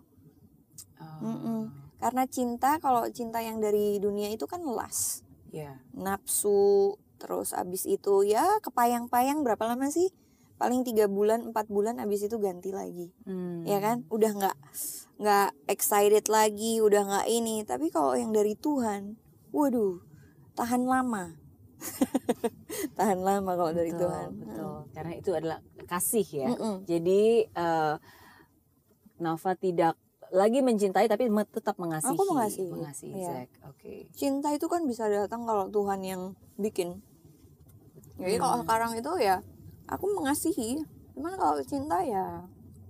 [0.98, 1.70] Oh.
[2.02, 5.76] Karena cinta kalau cinta yang dari dunia itu kan las, ya.
[5.92, 10.10] nafsu, terus abis itu ya kepayang-payang berapa lama sih?
[10.56, 13.64] Paling tiga bulan, empat bulan abis itu ganti lagi, Hmm.
[13.64, 14.04] ya kan?
[14.08, 14.58] Udah nggak
[15.16, 17.64] nggak excited lagi, udah nggak ini.
[17.64, 19.16] Tapi kalau yang dari Tuhan,
[19.56, 20.04] waduh,
[20.56, 21.32] tahan lama,
[23.00, 24.30] tahan lama kalau dari Betul, Tuhan.
[24.36, 24.76] betul.
[24.92, 26.48] Karena itu adalah kasih ya.
[26.52, 26.76] Mm-mm.
[26.84, 27.96] Jadi eh,
[29.20, 29.96] Nafa tidak
[30.30, 32.14] lagi mencintai tapi tetap mengasihi.
[32.14, 33.32] Aku mengasihi, Mengasihi iya.
[33.44, 33.50] Zack.
[33.66, 33.94] Oke.
[34.14, 36.22] cinta itu kan bisa datang kalau Tuhan yang
[36.56, 37.02] bikin.
[38.20, 39.40] Jadi kalau sekarang itu ya
[39.88, 40.84] aku mengasihi.
[41.16, 42.44] Cuman kalau cinta ya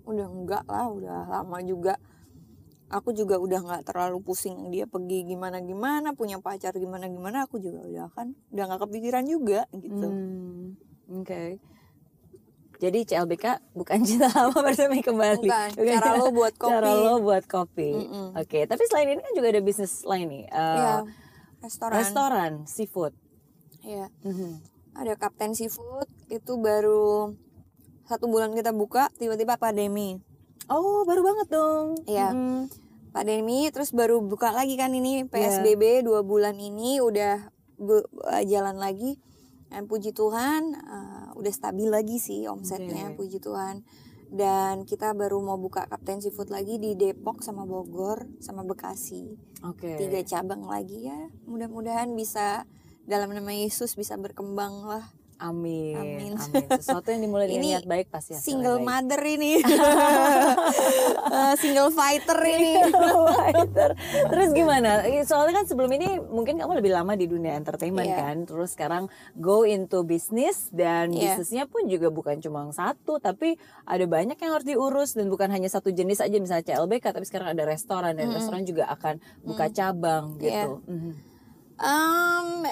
[0.09, 1.95] udah enggak lah, udah lama juga.
[2.89, 7.45] Aku juga udah nggak terlalu pusing dia pergi gimana gimana, punya pacar gimana gimana.
[7.45, 10.09] Aku juga udah kan udah nggak kepikiran juga gitu.
[10.09, 10.73] Hmm,
[11.21, 11.61] Oke.
[12.79, 15.45] Jadi CLBK bukan cinta lama bersemi kembali.
[15.45, 16.71] Bukan, cara lo buat kopi.
[16.73, 17.89] Cara lo buat kopi.
[17.91, 18.27] Mm-mm.
[18.39, 20.45] Oke, tapi selain ini kan juga ada bisnis lain nih.
[20.49, 20.93] Iya,
[21.61, 21.99] restoran.
[22.01, 23.13] restoran seafood.
[23.83, 24.07] Iya.
[24.25, 24.78] Mhm.
[24.99, 27.31] Ada Kapten Seafood itu baru
[28.03, 30.19] satu bulan kita buka, tiba-tiba pandemi.
[30.67, 32.03] Oh, baru banget dong.
[32.03, 32.35] Iya.
[32.35, 32.89] Mhm.
[33.09, 37.49] pandemi terus baru buka lagi kan ini PSBB dua bulan ini udah
[37.81, 39.17] uh, jalan lagi
[39.73, 43.17] dan puji Tuhan uh, udah stabil lagi sih omsetnya Oke.
[43.17, 43.81] puji Tuhan
[44.29, 49.25] dan kita baru mau buka Kapten Seafood lagi di Depok sama Bogor sama Bekasi.
[49.65, 49.97] Oke.
[49.97, 51.33] Tiga cabang lagi ya.
[51.49, 52.69] Mudah-mudahan bisa
[53.03, 55.05] dalam nama Yesus bisa berkembang lah.
[55.39, 55.95] Amin.
[55.95, 56.31] Amin.
[56.35, 56.67] Amin.
[56.75, 58.87] Sesuatu yang dimulai dengan Ini niat baik pasti hasilnya Single baik.
[58.91, 59.51] mother ini.
[61.29, 62.73] Eh, single fighter ini.
[63.29, 63.93] Fighter.
[64.27, 65.05] Terus gimana?
[65.21, 68.17] Soalnya kan sebelum ini mungkin kamu lebih lama di dunia entertainment Iya.
[68.19, 68.35] kan.
[68.43, 71.37] Terus sekarang go into business dan Iya.
[71.37, 75.69] bisnisnya pun juga bukan cuma satu, tapi ada banyak yang harus diurus dan bukan hanya
[75.69, 80.33] satu jenis aja misalnya CLBK, tapi sekarang ada restoran dan restoran juga akan buka cabang
[80.35, 80.65] Iya.
[80.65, 80.73] gitu.
[80.83, 81.11] Mhm.
[81.79, 82.67] Um,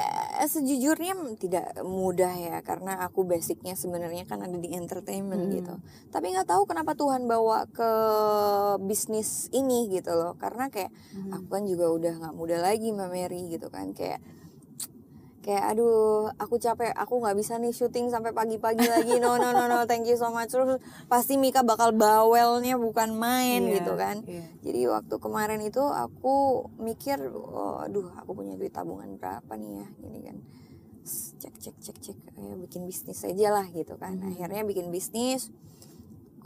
[0.52, 5.80] sejujurnya tidak mudah ya karena aku basicnya sebenarnya kan ada di entertainment gitu.
[6.12, 7.92] Tapi nggak tahu kenapa Tuhan bawa ke
[8.84, 10.36] bisnis ini gitu loh.
[10.36, 10.92] Karena kayak
[11.32, 14.20] aku kan juga udah nggak muda lagi Mbak Mary gitu kan kayak
[15.48, 19.72] kayak aduh aku capek aku nggak bisa nih syuting sampai pagi-pagi lagi no no no
[19.72, 20.76] no thank you so much terus
[21.08, 24.44] pasti Mika bakal bawelnya bukan main Iya, gitu kan iya.
[24.60, 29.88] jadi waktu kemarin itu aku mikir, oh, aduh aku punya duit tabungan berapa nih ya,
[30.04, 30.38] gini kan.
[31.40, 34.20] Cek cek cek cek, ayo bikin bisnis aja lah gitu kan.
[34.28, 35.48] Akhirnya bikin bisnis,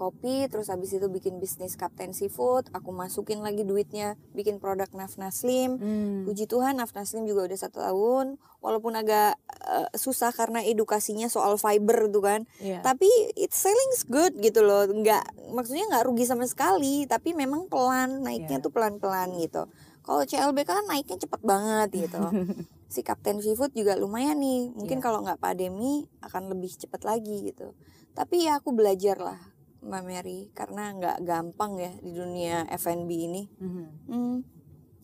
[0.01, 2.73] kopi, terus habis itu bikin bisnis Kapten Seafood.
[2.73, 5.77] Aku masukin lagi duitnya, bikin produk Naf Naslim.
[5.77, 6.25] Hmm.
[6.25, 11.57] Puji Tuhan Naf Naslim juga udah satu tahun, walaupun agak eh, susah karena edukasinya soal
[11.57, 12.81] fiber tuh kan Iya.
[12.81, 18.21] tapi it selling's good gitu loh nggak maksudnya nggak rugi sama sekali tapi memang pelan
[18.21, 18.63] naiknya Iya.
[18.63, 19.65] tuh pelan pelan gitu
[20.01, 22.21] kalau CLBK kan naiknya cepet banget gitu
[22.93, 25.03] si Kapten Seafood juga lumayan nih mungkin Iya.
[25.03, 27.73] kalau nggak pandemi akan lebih cepet lagi gitu
[28.13, 29.41] tapi ya aku belajar lah
[29.81, 33.85] Mbak Mary karena nggak gampang ya di dunia F&B ini Mhm.
[34.05, 34.37] Hmm,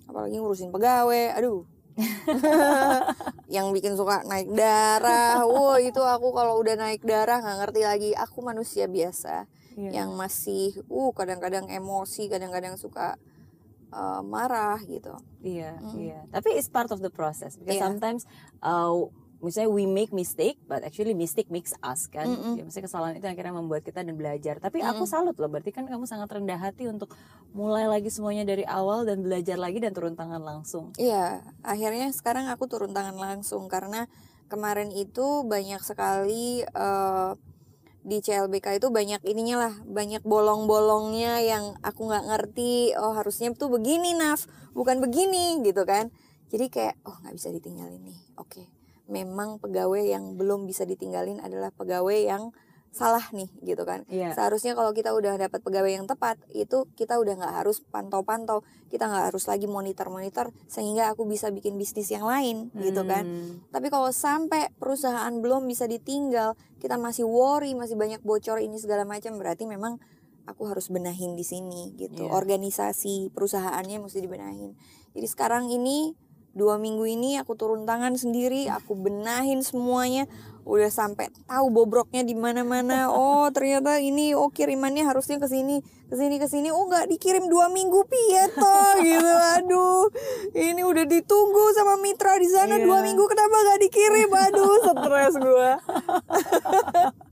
[0.06, 1.66] apalagi ngurusin pegawai, aduh.
[3.50, 8.10] yang bikin suka naik darah, wow itu aku kalau udah naik darah nggak ngerti lagi.
[8.14, 10.02] Aku manusia biasa Iya.
[10.02, 13.18] yang masih, uh kadang-kadang emosi, kadang-kadang suka
[13.90, 15.14] uh, marah gitu.
[15.42, 16.22] Iya, iya.
[16.30, 17.86] Tapi it's part of the process because Iya.
[17.86, 18.26] sometimes
[18.62, 18.94] uh,
[19.40, 22.26] misalnya we make mistake but actually mistake makes us kan.
[22.26, 22.58] Mm-mm.
[22.58, 24.58] Ya, maksudnya kesalahan itu akhirnya membuat kita dan belajar.
[24.58, 27.14] Tapi aku salut loh berarti kan kamu sangat rendah hati untuk
[27.54, 30.94] mulai lagi semuanya dari awal dan belajar lagi dan turun tangan langsung.
[30.98, 34.10] Iya, akhirnya sekarang aku turun tangan langsung karena
[34.48, 37.32] kemarin itu banyak sekali eh,
[38.08, 42.96] di CLBK itu banyak ininya lah, banyak bolong-bolongnya yang aku nggak ngerti.
[42.96, 46.08] Oh harusnya tuh begini Naf, bukan begini gitu kan.
[46.48, 48.20] Jadi kayak oh nggak bisa ditinggalin nih.
[48.40, 48.64] Oke,
[49.08, 52.52] memang pegawai yang belum bisa ditinggalin adalah pegawai yang
[52.98, 54.08] salah nih gitu kan.
[54.10, 54.34] Iya.
[54.34, 59.06] Seharusnya kalau kita udah dapat pegawai yang tepat, itu kita udah nggak harus pantau-pantau, kita
[59.06, 63.28] nggak harus lagi monitor-monitor sehingga aku bisa bikin bisnis yang lain gitu kan.
[63.28, 63.54] Hmm.
[63.70, 69.06] Tapi kalau sampai perusahaan belum bisa ditinggal, kita masih worry, masih banyak bocor ini segala
[69.06, 70.02] macam, berarti memang
[70.48, 72.26] aku harus benahin di sini gitu.
[72.26, 72.34] Iya.
[72.34, 74.74] Organisasi perusahaannya mesti dibenahin.
[75.14, 76.16] Jadi sekarang ini
[76.58, 80.26] dua minggu ini aku turun tangan sendiri, aku benahin semuanya,
[80.66, 83.14] udah sampai tahu bobroknya di mana-mana.
[83.14, 86.74] Oh ternyata ini, oh kirimannya harusnya ke sini, ke sini, ke sini.
[86.74, 89.34] Oh nggak dikirim dua minggu Pieto gitu.
[89.62, 90.10] Aduh,
[90.58, 93.06] ini udah ditunggu sama mitra di sana dua Iya.
[93.06, 94.30] minggu kenapa nggak dikirim?
[94.34, 95.72] Aduh, stres gua.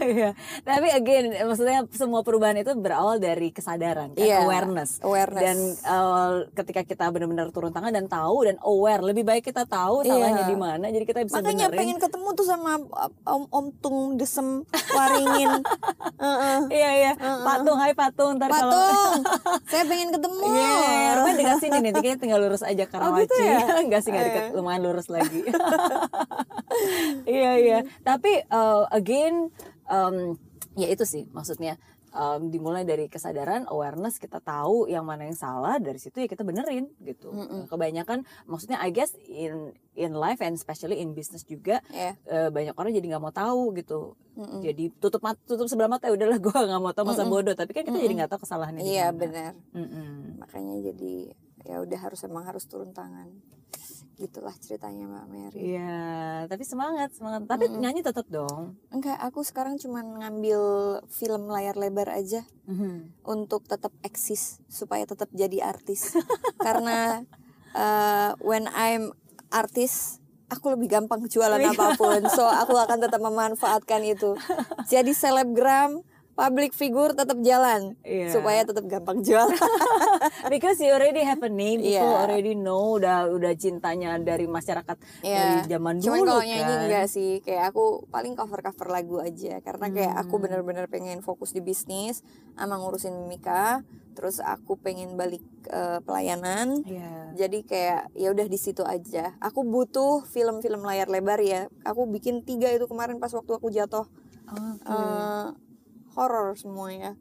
[0.00, 0.32] Iya.
[0.60, 4.18] Tapi again, maksudnya semua perubahan itu berawal dari kesadaran, kan?
[4.18, 4.96] Iya, awareness.
[5.00, 5.36] awareness.
[5.38, 10.00] Dan uh, ketika kita benar-benar turun tangan dan tahu dan aware, lebih baik kita tahu
[10.00, 10.10] Iya.
[10.10, 11.78] salahnya di mana, jadi kita bisa Makanya benerin.
[11.78, 15.52] pengen ketemu tuh sama uh, Om Om Tung Desem Waringin.
[16.70, 19.12] Iya iya, patung, hai patung, ntar kalau Patung,
[19.72, 20.44] saya pengen ketemu.
[20.46, 20.76] Iya,
[21.16, 23.24] rumah dekat sini nih, kayaknya tinggal lurus aja Karawaci.
[23.24, 23.58] gitu ya?
[23.84, 24.48] Enggak sih, enggak dekat, Eh.
[24.52, 25.40] lumayan lurus lagi.
[27.26, 27.78] iya, iya.
[28.00, 29.48] Tapi uh, again,
[29.90, 30.38] um,
[30.74, 31.74] ya itu sih maksudnya.
[32.10, 36.42] um, dimulai dari kesadaran, awareness, kita tahu yang mana yang salah, dari situ ya kita
[36.42, 37.30] benerin gitu.
[37.70, 42.18] Kebanyakan, maksudnya I guess in in life and especially in business juga, Iya.
[42.26, 44.18] eh, banyak orang jadi nggak mau tahu gitu.
[44.58, 47.54] Jadi tutup mata, tutup sebelah mata ya udahlah gue nggak mau tahu masa bodoh.
[47.54, 49.54] Tapi kan kita jadi nggak tahu kesalahannya Iya benar.
[49.70, 50.42] Mm-mm.
[50.42, 51.30] Makanya jadi
[51.62, 53.30] ya udah harus emang harus turun tangan.
[54.20, 55.58] Gitulah ceritanya Mbak Mary.
[55.72, 57.48] Iya, tapi semangat, semangat.
[57.48, 58.76] Tapi nyanyi tetap dong.
[58.92, 60.60] Enggak, aku sekarang cuman ngambil
[61.08, 63.24] film layar lebar aja Mhm.
[63.24, 66.12] untuk tetap eksis supaya tetap jadi artis.
[66.60, 67.24] Karena
[67.72, 69.16] uh, when I'm
[69.48, 70.20] artis,
[70.52, 72.20] aku lebih gampang jualan apa pun.
[72.28, 74.36] So aku akan tetap memanfaatkan itu.
[74.84, 78.30] Jadi selebgram public figure tetap jalan Iya.
[78.30, 79.44] supaya tetap gampang jual.
[80.48, 82.22] Because you already have a name, people Iya.
[82.22, 86.80] already know udah udah cintanya dari masyarakat dari zaman Cuman dulu kalau nyanyi kan.
[86.82, 90.42] enggak sih, kayak aku paling cover-cover lagu aja karena kayak aku Hmm.
[90.42, 96.82] bener-bener pengen fokus di bisnis sama ngurusin mimika, terus aku pengen balik eh, pelayanan.
[96.82, 97.36] Iya.
[97.36, 99.36] Jadi kayak ya udah di situ aja.
[99.38, 101.68] Aku butuh film-film layar lebar ya.
[101.82, 104.08] Aku bikin tiga itu kemarin pas waktu aku jatuh.
[104.48, 104.82] Oke.
[104.82, 105.46] eh
[106.12, 107.10] horor semua ya.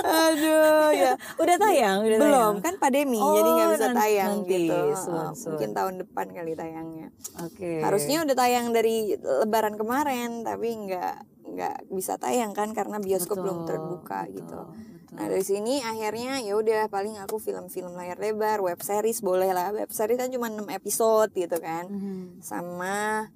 [0.00, 1.12] Aduh ya.
[1.36, 2.62] udah tayang, udah Belum tayang.
[2.62, 4.78] kan pandemi Oh, jadi nggak bisa tayang nanti, gitu.
[4.96, 5.50] soon, Heeh, soon.
[5.54, 7.06] Mungkin tahun depan kali tayangnya.
[7.40, 7.82] Oke.
[7.82, 11.14] Harusnya udah tayang dari Lebaran kemarin tapi nggak
[11.50, 14.60] nggak bisa tayang kan karena bioskop belum Betul, terbuka betul, gitu.
[14.62, 14.88] betul.
[15.10, 19.74] Nah dari sini akhirnya ya udah paling aku film-film layar lebar, web series boleh lah.
[19.74, 21.90] Web series kan cuma 6 episode gitu kan.
[21.90, 22.38] Mhm.
[22.40, 23.26] Sama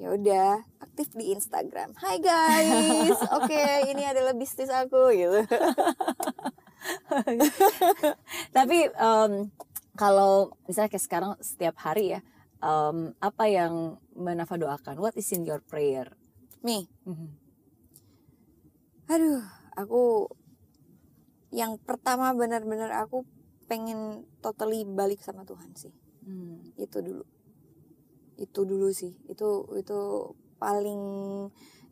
[0.00, 1.92] ya udah aktif di Instagram.
[2.00, 5.44] Hai guys, oke ini adalah bisnis aku gitu.
[8.56, 9.32] Tapi em,
[10.00, 12.24] kalau misalnya kayak sekarang setiap hari ya,
[12.64, 14.96] em, apa yang Menafa doakan?
[14.96, 16.16] What is in your prayer?
[16.64, 17.36] Nih, Mhm.
[19.04, 19.44] aduh,
[19.76, 20.32] aku
[21.52, 23.28] yang pertama benar-benar aku
[23.68, 25.92] pengen totally balik sama Tuhan sih.
[26.24, 26.72] Hmm.
[26.80, 27.28] Itu dulu.
[28.40, 29.12] Itu dulu sih.
[29.28, 31.02] Itu itu paling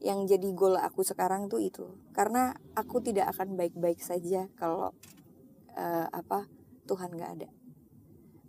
[0.01, 1.84] yang jadi goal aku sekarang tuh itu.
[2.16, 4.96] Karena aku tidak akan baik-baik saja kalau
[5.76, 6.49] eh, apa
[6.88, 7.51] Tuhan nggak ada.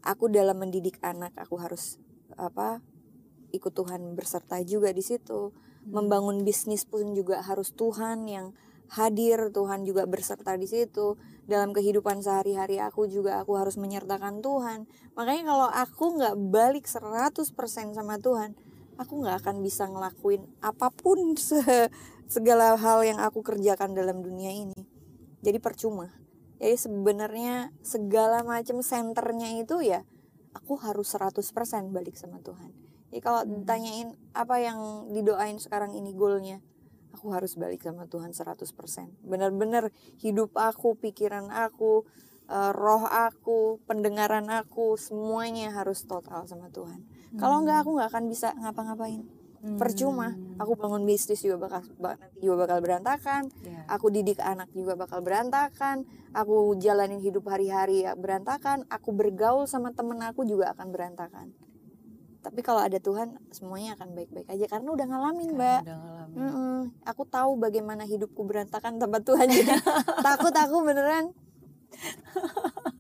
[0.08, 2.00] Aku dalam mendidik anak aku harus
[2.40, 2.80] apa
[3.52, 5.52] ikut Tuhan berserta juga di situ.
[5.90, 8.56] Membangun bisnis pun juga harus Tuhan yang
[8.94, 11.18] hadir, Tuhan juga berserta di situ.
[11.50, 14.86] Dalam kehidupan sehari-hari aku juga aku harus menyertakan Tuhan.
[15.18, 18.54] Makanya kalau aku nggak balik 100% sama Tuhan,
[19.02, 21.90] aku nggak akan bisa ngelakuin apa pun se-
[22.30, 24.78] segala hal yang aku kerjakan dalam dunia ini.
[25.42, 26.14] Jadi percuma.
[26.62, 30.06] Jadi sebenarnya segala macam senternya itu ya
[30.54, 32.70] aku harus 100% balik sama Tuhan.
[33.10, 36.62] Jadi kalau ditanyain apa yang didoain sekarang ini goalnya,
[37.14, 39.10] aku harus balik sama Tuhan 100%.
[39.26, 42.06] Benar-benar hidup aku, pikiran aku,
[42.50, 47.02] eh, roh aku, pendengaran aku, semuanya harus total sama Tuhan.
[47.38, 49.22] Kalau enggak aku nggak akan bisa ngapa-ngapain.
[49.60, 50.40] Percuma.
[50.56, 53.52] Aku bangun bisnis juga bakal nanti juga bakal berantakan.
[53.68, 53.84] Ya.
[53.92, 56.08] Aku didik anak juga bakal berantakan.
[56.32, 58.88] Aku jalanin hidup hari-hari ya berantakan.
[58.88, 61.52] Aku bergaul sama temen aku juga akan berantakan.
[62.40, 65.82] Tapi kalau ada Tuhan, semuanya akan baik-baik aja karena udah ngalamin, Mbak.
[65.84, 66.38] Udah ngalamin.
[66.40, 66.78] Mm-mm.
[67.04, 69.52] Aku tahu bagaimana hidupku berantakan tanpa Tuhan.
[69.52, 69.68] Jadi
[70.28, 71.36] takut aku beneran.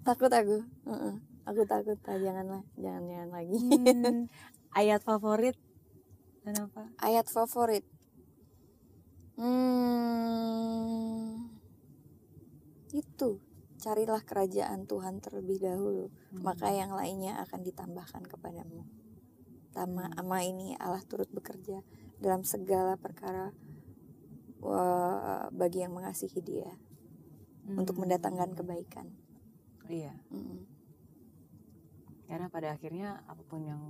[0.04, 0.68] takut aku.
[0.84, 1.24] Mm-mm.
[1.48, 1.96] Aku takut.
[2.04, 3.58] Ah, janganlah, jangan jangan lagi.
[3.58, 4.28] Hmm,
[4.80, 5.56] ayat favorit
[6.44, 6.90] kenapa?
[7.00, 7.86] Ayat favorit.
[9.40, 10.20] Hmm,
[12.92, 13.40] itu
[13.80, 16.12] carilah kerajaan Tuhan terlebih dahulu,
[16.44, 18.84] maka yang lainnya akan ditambahkan kepadamu.
[19.70, 21.80] Tama ama ini Allah turut bekerja
[22.18, 23.54] dalam segala perkara
[24.60, 26.68] wa- bagi yang mengasihi Dia
[27.70, 28.04] untuk Hmm.
[28.04, 29.08] mendatangkan kebaikan.
[29.86, 30.70] Iya, Mm.
[32.24, 33.82] karena pada akhirnya apa pun yang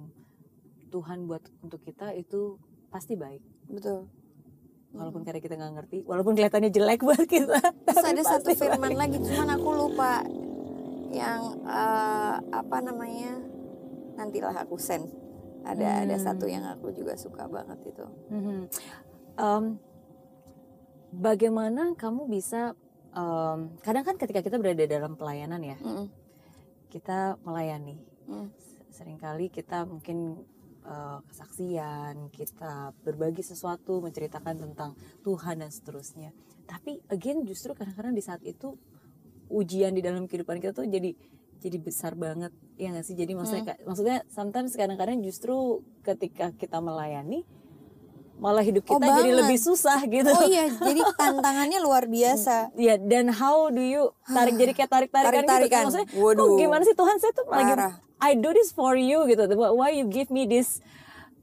[0.88, 2.56] Tuhan buat untuk kita itu
[2.88, 3.44] pasti baik.
[3.68, 4.08] Betul.
[4.90, 7.60] Walaupun kadang kita nggak ngerti, walaupun kelihatannya jelek buat kita.
[7.84, 8.98] Terus ada satu firman baik.
[8.98, 10.24] lagi, cuman aku lupa
[11.10, 13.44] yang eh, apa namanya.
[14.16, 15.08] Nantilah aku send.
[15.62, 16.24] Ada ada Hmm.
[16.24, 18.06] satu yang aku juga suka banget itu.
[18.30, 18.60] Mhm.
[19.36, 19.66] Em,
[21.12, 22.76] bagaimana kamu bisa
[23.12, 26.08] em, kadang kan ketika kita berada dalam pelayanan ya Mm-mm.
[26.88, 28.46] kita melayani Mm.
[28.90, 30.46] sering kali kita mungkin
[30.80, 36.30] eh, kesaksian kita berbagi sesuatu menceritakan tentang Tuhan dan seterusnya
[36.66, 38.78] tapi again justru kadang-kadang di saat itu
[39.50, 41.18] ujian di dalam kehidupan kita tuh jadi
[41.60, 43.86] jadi besar banget ya nggak sih jadi maksudnya Hmm.
[43.86, 45.56] maksudnya sometimes kadang-kadang justru
[46.02, 47.44] ketika kita melayani
[48.36, 49.40] malah hidup Oh, kita jadi banget.
[49.44, 52.72] lebih susah gitu Oh iya, jadi tantangannya luar biasa.
[52.80, 55.84] Ya dan how do you tarik jadi kayak tarik tarikan gitu Tarik-tarikan.
[55.86, 56.40] maksudnya Waduh.
[56.40, 57.74] kok gimana sih Tuhan saya tuh lagi.
[58.20, 60.80] I do this for you gitu why you give me this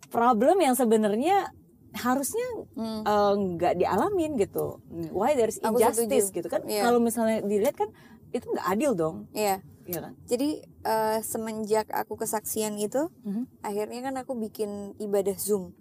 [0.09, 1.53] problem yang sebenarnya
[1.95, 3.01] harusnya Hmm.
[3.03, 6.81] eh, nggak dialamin gitu why there's injustice gitu kan Iya.
[6.83, 7.89] kalau misalnya dilihat kan
[8.37, 9.61] itu nggak adil dong Iya.
[9.87, 10.49] Iya kan Jadi
[10.83, 13.47] eh, semenjak aku kesaksian itu, Mhm.
[13.61, 15.75] akhirnya kan aku bikin ibadah Zoom.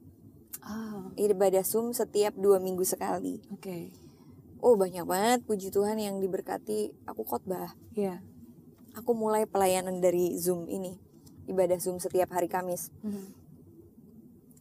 [0.62, 3.42] ah Ibadah Zoom setiap dua minggu sekali.
[3.50, 3.78] oke
[4.62, 6.94] Oh banyak banget puji Tuhan yang diberkati.
[7.06, 7.74] Aku khotbah.
[7.92, 8.22] Iya
[8.94, 10.98] Aku mulai pelayanan dari Zoom ini.
[11.46, 12.90] Ibadah Zoom setiap hari Kamis.
[13.02, 13.30] Mhm.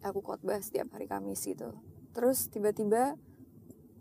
[0.03, 1.73] Aku khotbah setiap hari Kamis gitu.
[2.13, 3.17] Terus tiba-tiba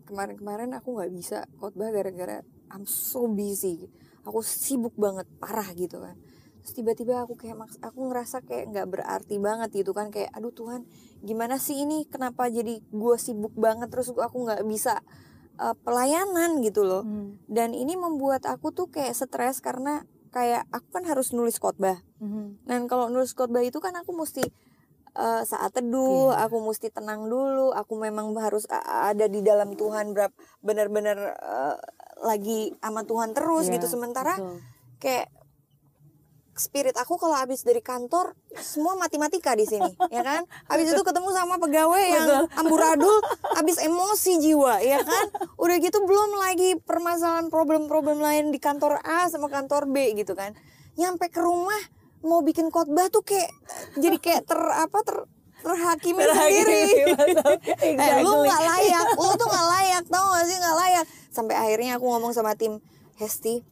[0.03, 3.89] kemarin-kemarin aku nggak bisa khotbah gara-gara I'm so busy.
[4.24, 6.16] Aku sibuk banget parah gitu kan.
[6.64, 10.07] Terus tiba-tiba aku kayak maks- aku ngerasa kayak nggak berarti banget gitu kan.
[10.07, 10.88] Kayak aduh Tuhan
[11.20, 12.07] gimana sih ini?
[12.07, 15.03] Kenapa jadi gue sibuk banget terus aku nggak bisa
[15.59, 16.64] uh, pelayanan?
[16.64, 17.03] gitu loh.
[17.03, 17.36] Hmm.
[17.51, 21.99] dan ini membuat aku tuh kayak stres karena kayak aku kan harus nulis khotbah.
[22.24, 22.64] Mhm.
[22.64, 24.41] dan kalau nulis khotbah itu kan aku mesti
[25.14, 26.47] uh, saat teduh, Iya.
[26.49, 30.34] aku mesti tenang dulu, aku memang harus ada di dalam Tuhan berap
[30.64, 31.78] benar-benar uh,
[32.24, 33.86] lagi sama Tuhan terus Iya, gitu.
[33.91, 34.57] Sementara betul.
[35.03, 35.28] kayak
[36.53, 40.45] spirit aku kalau habis dari kantor semua matematika di sini, ya kan?
[40.69, 43.17] Habis itu ketemu sama pegawai yang amburadul,
[43.57, 45.26] habis emosi jiwa, ya kan?
[45.57, 50.53] Udah gitu belum lagi permasalahan problem-problem lain di kantor A sama kantor B gitu kan.
[50.93, 51.82] Nyampe ke rumah
[52.21, 53.49] mau bikin khotbah tuh kayak
[53.97, 55.26] jadi kayak ter apa ter
[55.64, 56.82] terhakimi sendiri.
[58.03, 61.05] eh lu nggak layak, lu tuh nggak layak, tau gak sih nggak layak.
[61.32, 62.84] Sampai akhirnya aku ngomong sama tim
[63.18, 63.64] Hesti,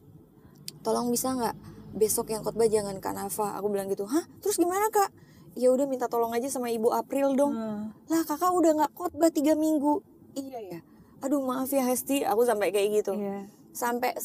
[0.80, 1.54] tolong bisa nggak
[1.92, 3.60] besok yang khotbah jangan Kak Nafa.
[3.60, 4.24] Aku bilang gitu, hah?
[4.40, 5.12] Terus gimana kak?
[5.52, 7.52] Ya udah minta tolong aja sama Ibu April dong.
[7.52, 7.92] Hmm.
[8.08, 10.00] Lah kakak udah nggak khotbah tiga minggu.
[10.32, 10.80] Iya ya.
[11.20, 13.12] Aduh maaf ya Hesti, aku sampai kayak gitu.
[13.20, 13.46] Iya.
[13.76, 14.16] Sampai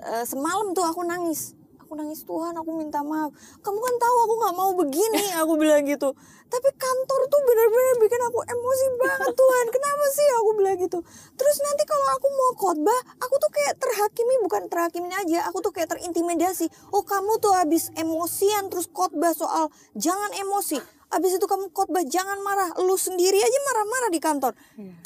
[0.00, 1.58] eh, semalam tuh aku nangis.
[1.86, 3.30] Aku nangis Tuhan, aku minta maaf.
[3.62, 6.18] Kamu kan tahu aku nggak mau begini, aku bilang gitu.
[6.50, 9.64] Tapi kantor tuh benar-benar bikin aku emosi banget Tuhan.
[9.70, 10.98] Kenapa sih aku bilang gitu?
[11.38, 15.70] Terus nanti kalau aku mau khotbah, aku tuh kayak terhakimi bukan terhakimin aja, aku tuh
[15.70, 16.66] kayak terintimidasi.
[16.90, 20.82] Oh kamu tuh habis emosian terus khotbah soal jangan emosi.
[21.06, 24.52] Abis itu kamu khotbah jangan marah, lu sendiri aja marah-marah di kantor.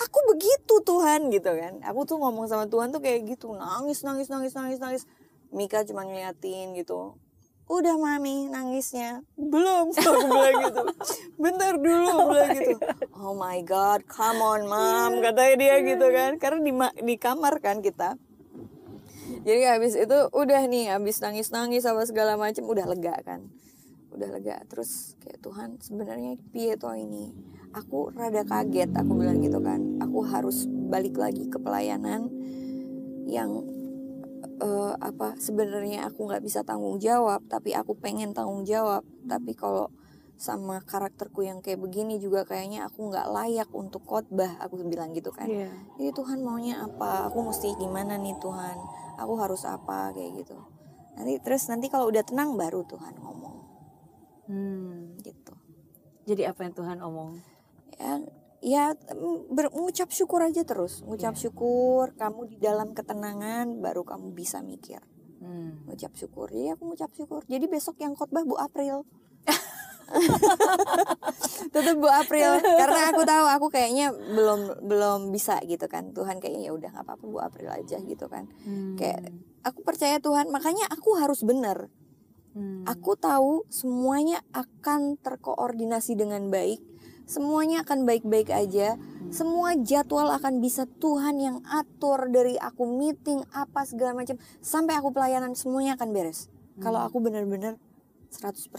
[0.01, 1.85] Aku begitu Tuhan gitu kan.
[1.93, 5.05] Aku tuh ngomong sama Tuhan tuh kayak gitu, nangis nangis nangis nangis nangis.
[5.51, 7.18] Mika cuma ngeliatin gitu.
[7.70, 9.22] Udah mami nangisnya.
[9.38, 10.82] Belum aku bilang gitu.
[11.38, 12.76] Bentar dulu aku bilang gitu.
[13.14, 15.22] Oh my god come on mam.
[15.22, 16.34] Katanya dia gitu kan.
[16.42, 16.72] Karena di,
[17.07, 18.18] di kamar kan kita.
[19.46, 23.46] Jadi habis itu udah nih Habis nangis-nangis sama segala macem Udah lega kan.
[24.11, 24.59] Udah lega.
[24.66, 27.30] Terus kayak Tuhan sebenarnya piye toh ini?
[27.70, 29.98] Aku rada kaget Aku bilang gitu kan.
[30.03, 32.26] Aku harus balik lagi ke pelayanan
[33.30, 33.80] Yang
[34.61, 39.02] eh, apa sebenarnya aku nggak bisa tanggung jawab tapi aku pengen tanggung jawab.
[39.24, 39.88] Tapi kalau
[40.40, 45.28] sama karakterku yang kayak begini juga kayaknya aku nggak layak untuk khotbah aku bilang gitu
[45.28, 45.44] kan.
[45.44, 45.68] Iya.
[46.00, 47.28] jadi Tuhan maunya apa?
[47.28, 48.76] Aku mesti gimana nih Tuhan?
[49.20, 50.16] Aku harus apa?
[50.16, 50.56] Kayak gitu.
[51.20, 53.56] Nanti terus nanti kalau udah tenang baru Tuhan ngomong.
[54.50, 55.14] Hmm.
[55.22, 55.54] gitu.
[56.26, 57.38] Jadi apa yang Tuhan omong?
[58.00, 58.16] ya
[58.61, 58.92] ya
[59.50, 61.00] berucap syukur aja terus.
[61.04, 65.00] Ngucap syukur kamu di dalam ketenangan baru kamu bisa mikir.
[65.40, 65.88] Hmm.
[65.88, 66.52] ngucap syukur.
[66.52, 67.40] Jadi aku ngucap syukur.
[67.48, 69.08] Jadi besok yang khotbah Bu April.
[71.72, 72.61] Tetap Bu April.
[72.84, 76.12] Karena aku tahu aku kayaknya belum belum bisa gitu kan.
[76.12, 78.52] Tuhan kayaknya ya udah nggak apa-apa Bu April aja gitu kan.
[78.68, 79.00] Hmm.
[79.00, 79.32] kayak
[79.64, 80.52] aku percaya Tuhan.
[80.52, 81.88] Makanya aku harus benar
[82.50, 82.82] Hmm.
[82.82, 86.82] aku tahu semuanya akan terkoordinasi dengan baik
[87.25, 88.97] semuanya akan baik-baik aja
[89.31, 95.11] semua jadwal akan bisa Tuhan yang atur dari aku meeting apa segala macam sampai aku
[95.11, 96.51] pelayanan semuanya akan beres
[96.81, 97.77] kalau aku benar-benar
[98.31, 98.71] 100%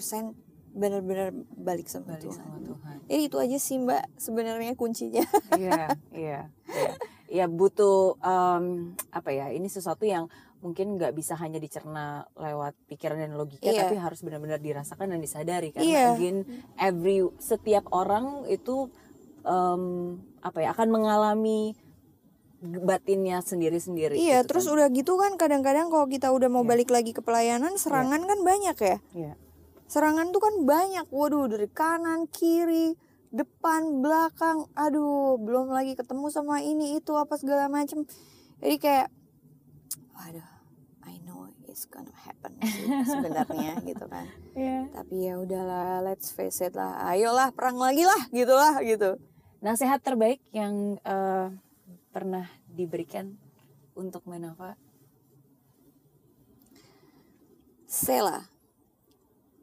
[0.72, 2.96] benar-benar balik sama Balik Tuhan sama Tuhan.
[3.12, 5.24] jadi itu aja sih mbak sebenarnya kuncinya
[5.60, 6.40] Iya, iya,
[6.72, 6.92] iya.
[7.32, 9.56] Ya butuh em, apa ya?
[9.56, 10.28] Ini sesuatu yang
[10.62, 13.90] mungkin nggak bisa hanya dicerna lewat pikiran dan logika, Iya.
[13.90, 16.06] tapi harus benar-benar dirasakan dan disadari karena Iya.
[16.14, 16.38] again
[16.78, 18.94] every setiap orang itu
[19.42, 19.84] em,
[20.40, 21.74] apa ya akan mengalami
[22.62, 24.14] batinnya sendiri-sendiri.
[24.14, 24.74] iya gitu terus kan.
[24.78, 26.70] udah gitu kan kadang-kadang kalau kita udah mau Iya.
[26.70, 29.34] balik lagi ke pelayanan serangan kan banyak ya Iya.
[29.90, 32.94] serangan tuh kan banyak waduh dari kanan kiri
[33.34, 38.06] depan belakang aduh belum lagi ketemu sama ini itu apa segala macem
[38.62, 39.08] jadi kayak
[40.14, 40.51] waduh
[41.72, 44.28] it's gonna happen sih sebenarnya gitu kan.
[44.52, 44.92] Iya.
[44.92, 49.16] tapi ya udahlah let's face it lah ayolah perang lagi lah gitulah gitu.
[49.64, 51.48] Nasihat terbaik yang eh,
[52.12, 53.40] pernah diberikan
[53.96, 54.76] untuk Menafa
[57.88, 58.48] Sela.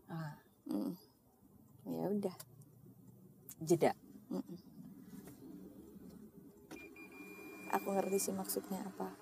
[0.09, 0.37] Ah,
[0.69, 0.93] Mm.
[1.89, 2.37] ya udah.
[3.65, 3.93] Jeda.
[7.69, 9.13] aku ngerti sih maksudnya apa.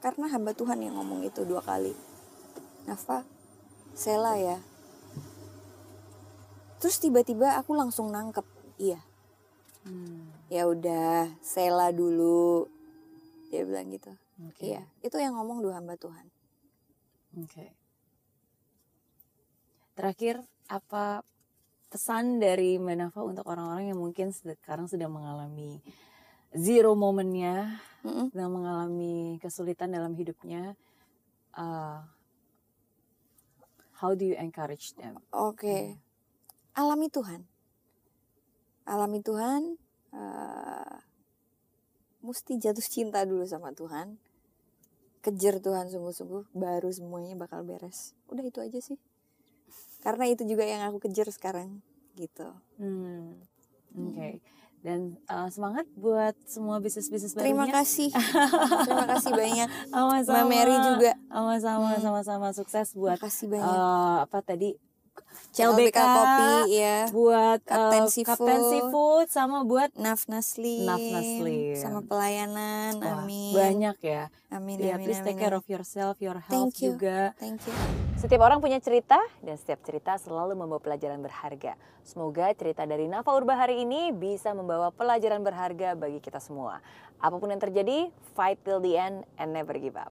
[0.00, 1.92] Karena hamba Tuhan yang ngomong itu dua kali
[2.88, 3.28] Nafa
[3.92, 4.56] Sela ya.
[6.80, 8.46] Terus tiba-tiba aku langsung nangkep
[8.80, 9.04] iya.
[9.84, 12.64] Hmm, ya udah Sela dulu.
[13.52, 14.16] Dia bilang gitu.
[14.38, 14.70] Oke.
[14.70, 16.30] iya itu yang ngomong dua hamba Tuhan.
[17.42, 17.74] Oke.
[19.98, 21.26] Terakhir, apa
[21.90, 25.82] pesan dari Menafa untuk orang-orang yang mungkin sekarang sedang mengalami
[26.54, 28.30] zero momennya Mm-mm.
[28.30, 30.78] sedang mengalami kesulitan dalam hidupnya,
[31.56, 32.04] uh,
[34.00, 35.18] how do you encourage them?
[35.34, 35.98] Oke,
[36.74, 37.44] alami Tuhan,
[38.86, 39.76] alami Tuhan.
[40.08, 40.96] eh,
[42.24, 44.18] mesti jatuh cinta dulu sama Tuhan,
[45.22, 48.16] kejar Tuhan sungguh-sungguh, baru semuanya bakal beres.
[48.32, 48.98] Udah itu aja sih.
[50.00, 51.82] Karena itu juga yang aku kejar sekarang,
[52.16, 52.48] gitu.
[52.78, 53.38] Hmm,
[53.94, 54.40] oke.
[54.78, 57.74] Dan uh, semangat buat semua bisnis-bisnis Terima barunya.
[57.76, 58.10] kasih,
[58.86, 60.38] terima kasih banyak, Sama-sama.
[60.38, 61.12] Mbak Mary juga.
[61.28, 62.00] Sama-sama, Hmm.
[62.00, 63.66] sama-sama sukses buat Makasih banyak.
[63.74, 64.78] uh, apa tadi
[65.48, 68.28] CLBK CLBK, Kopi ya, buat Kapten uh, Seafood.
[68.28, 71.74] Kapten Seafood sama buat Naf Naslim, Naf Naslim.
[71.74, 73.52] sama pelayanan, wah, amin.
[73.54, 74.22] banyak ya.
[74.48, 75.60] Amin, Ya, amin, please take amin, care amin.
[75.60, 76.96] of yourself, your health Thank you.
[76.96, 77.36] juga.
[77.36, 77.74] Thank you.
[78.16, 81.78] Setiap orang punya cerita dan setiap cerita selalu membawa pelajaran berharga.
[82.02, 86.80] Semoga cerita dari Nafa Urba hari ini bisa membawa pelajaran berharga bagi kita semua.
[87.18, 90.10] Apa pun yang terjadi, fight till the end and never give up.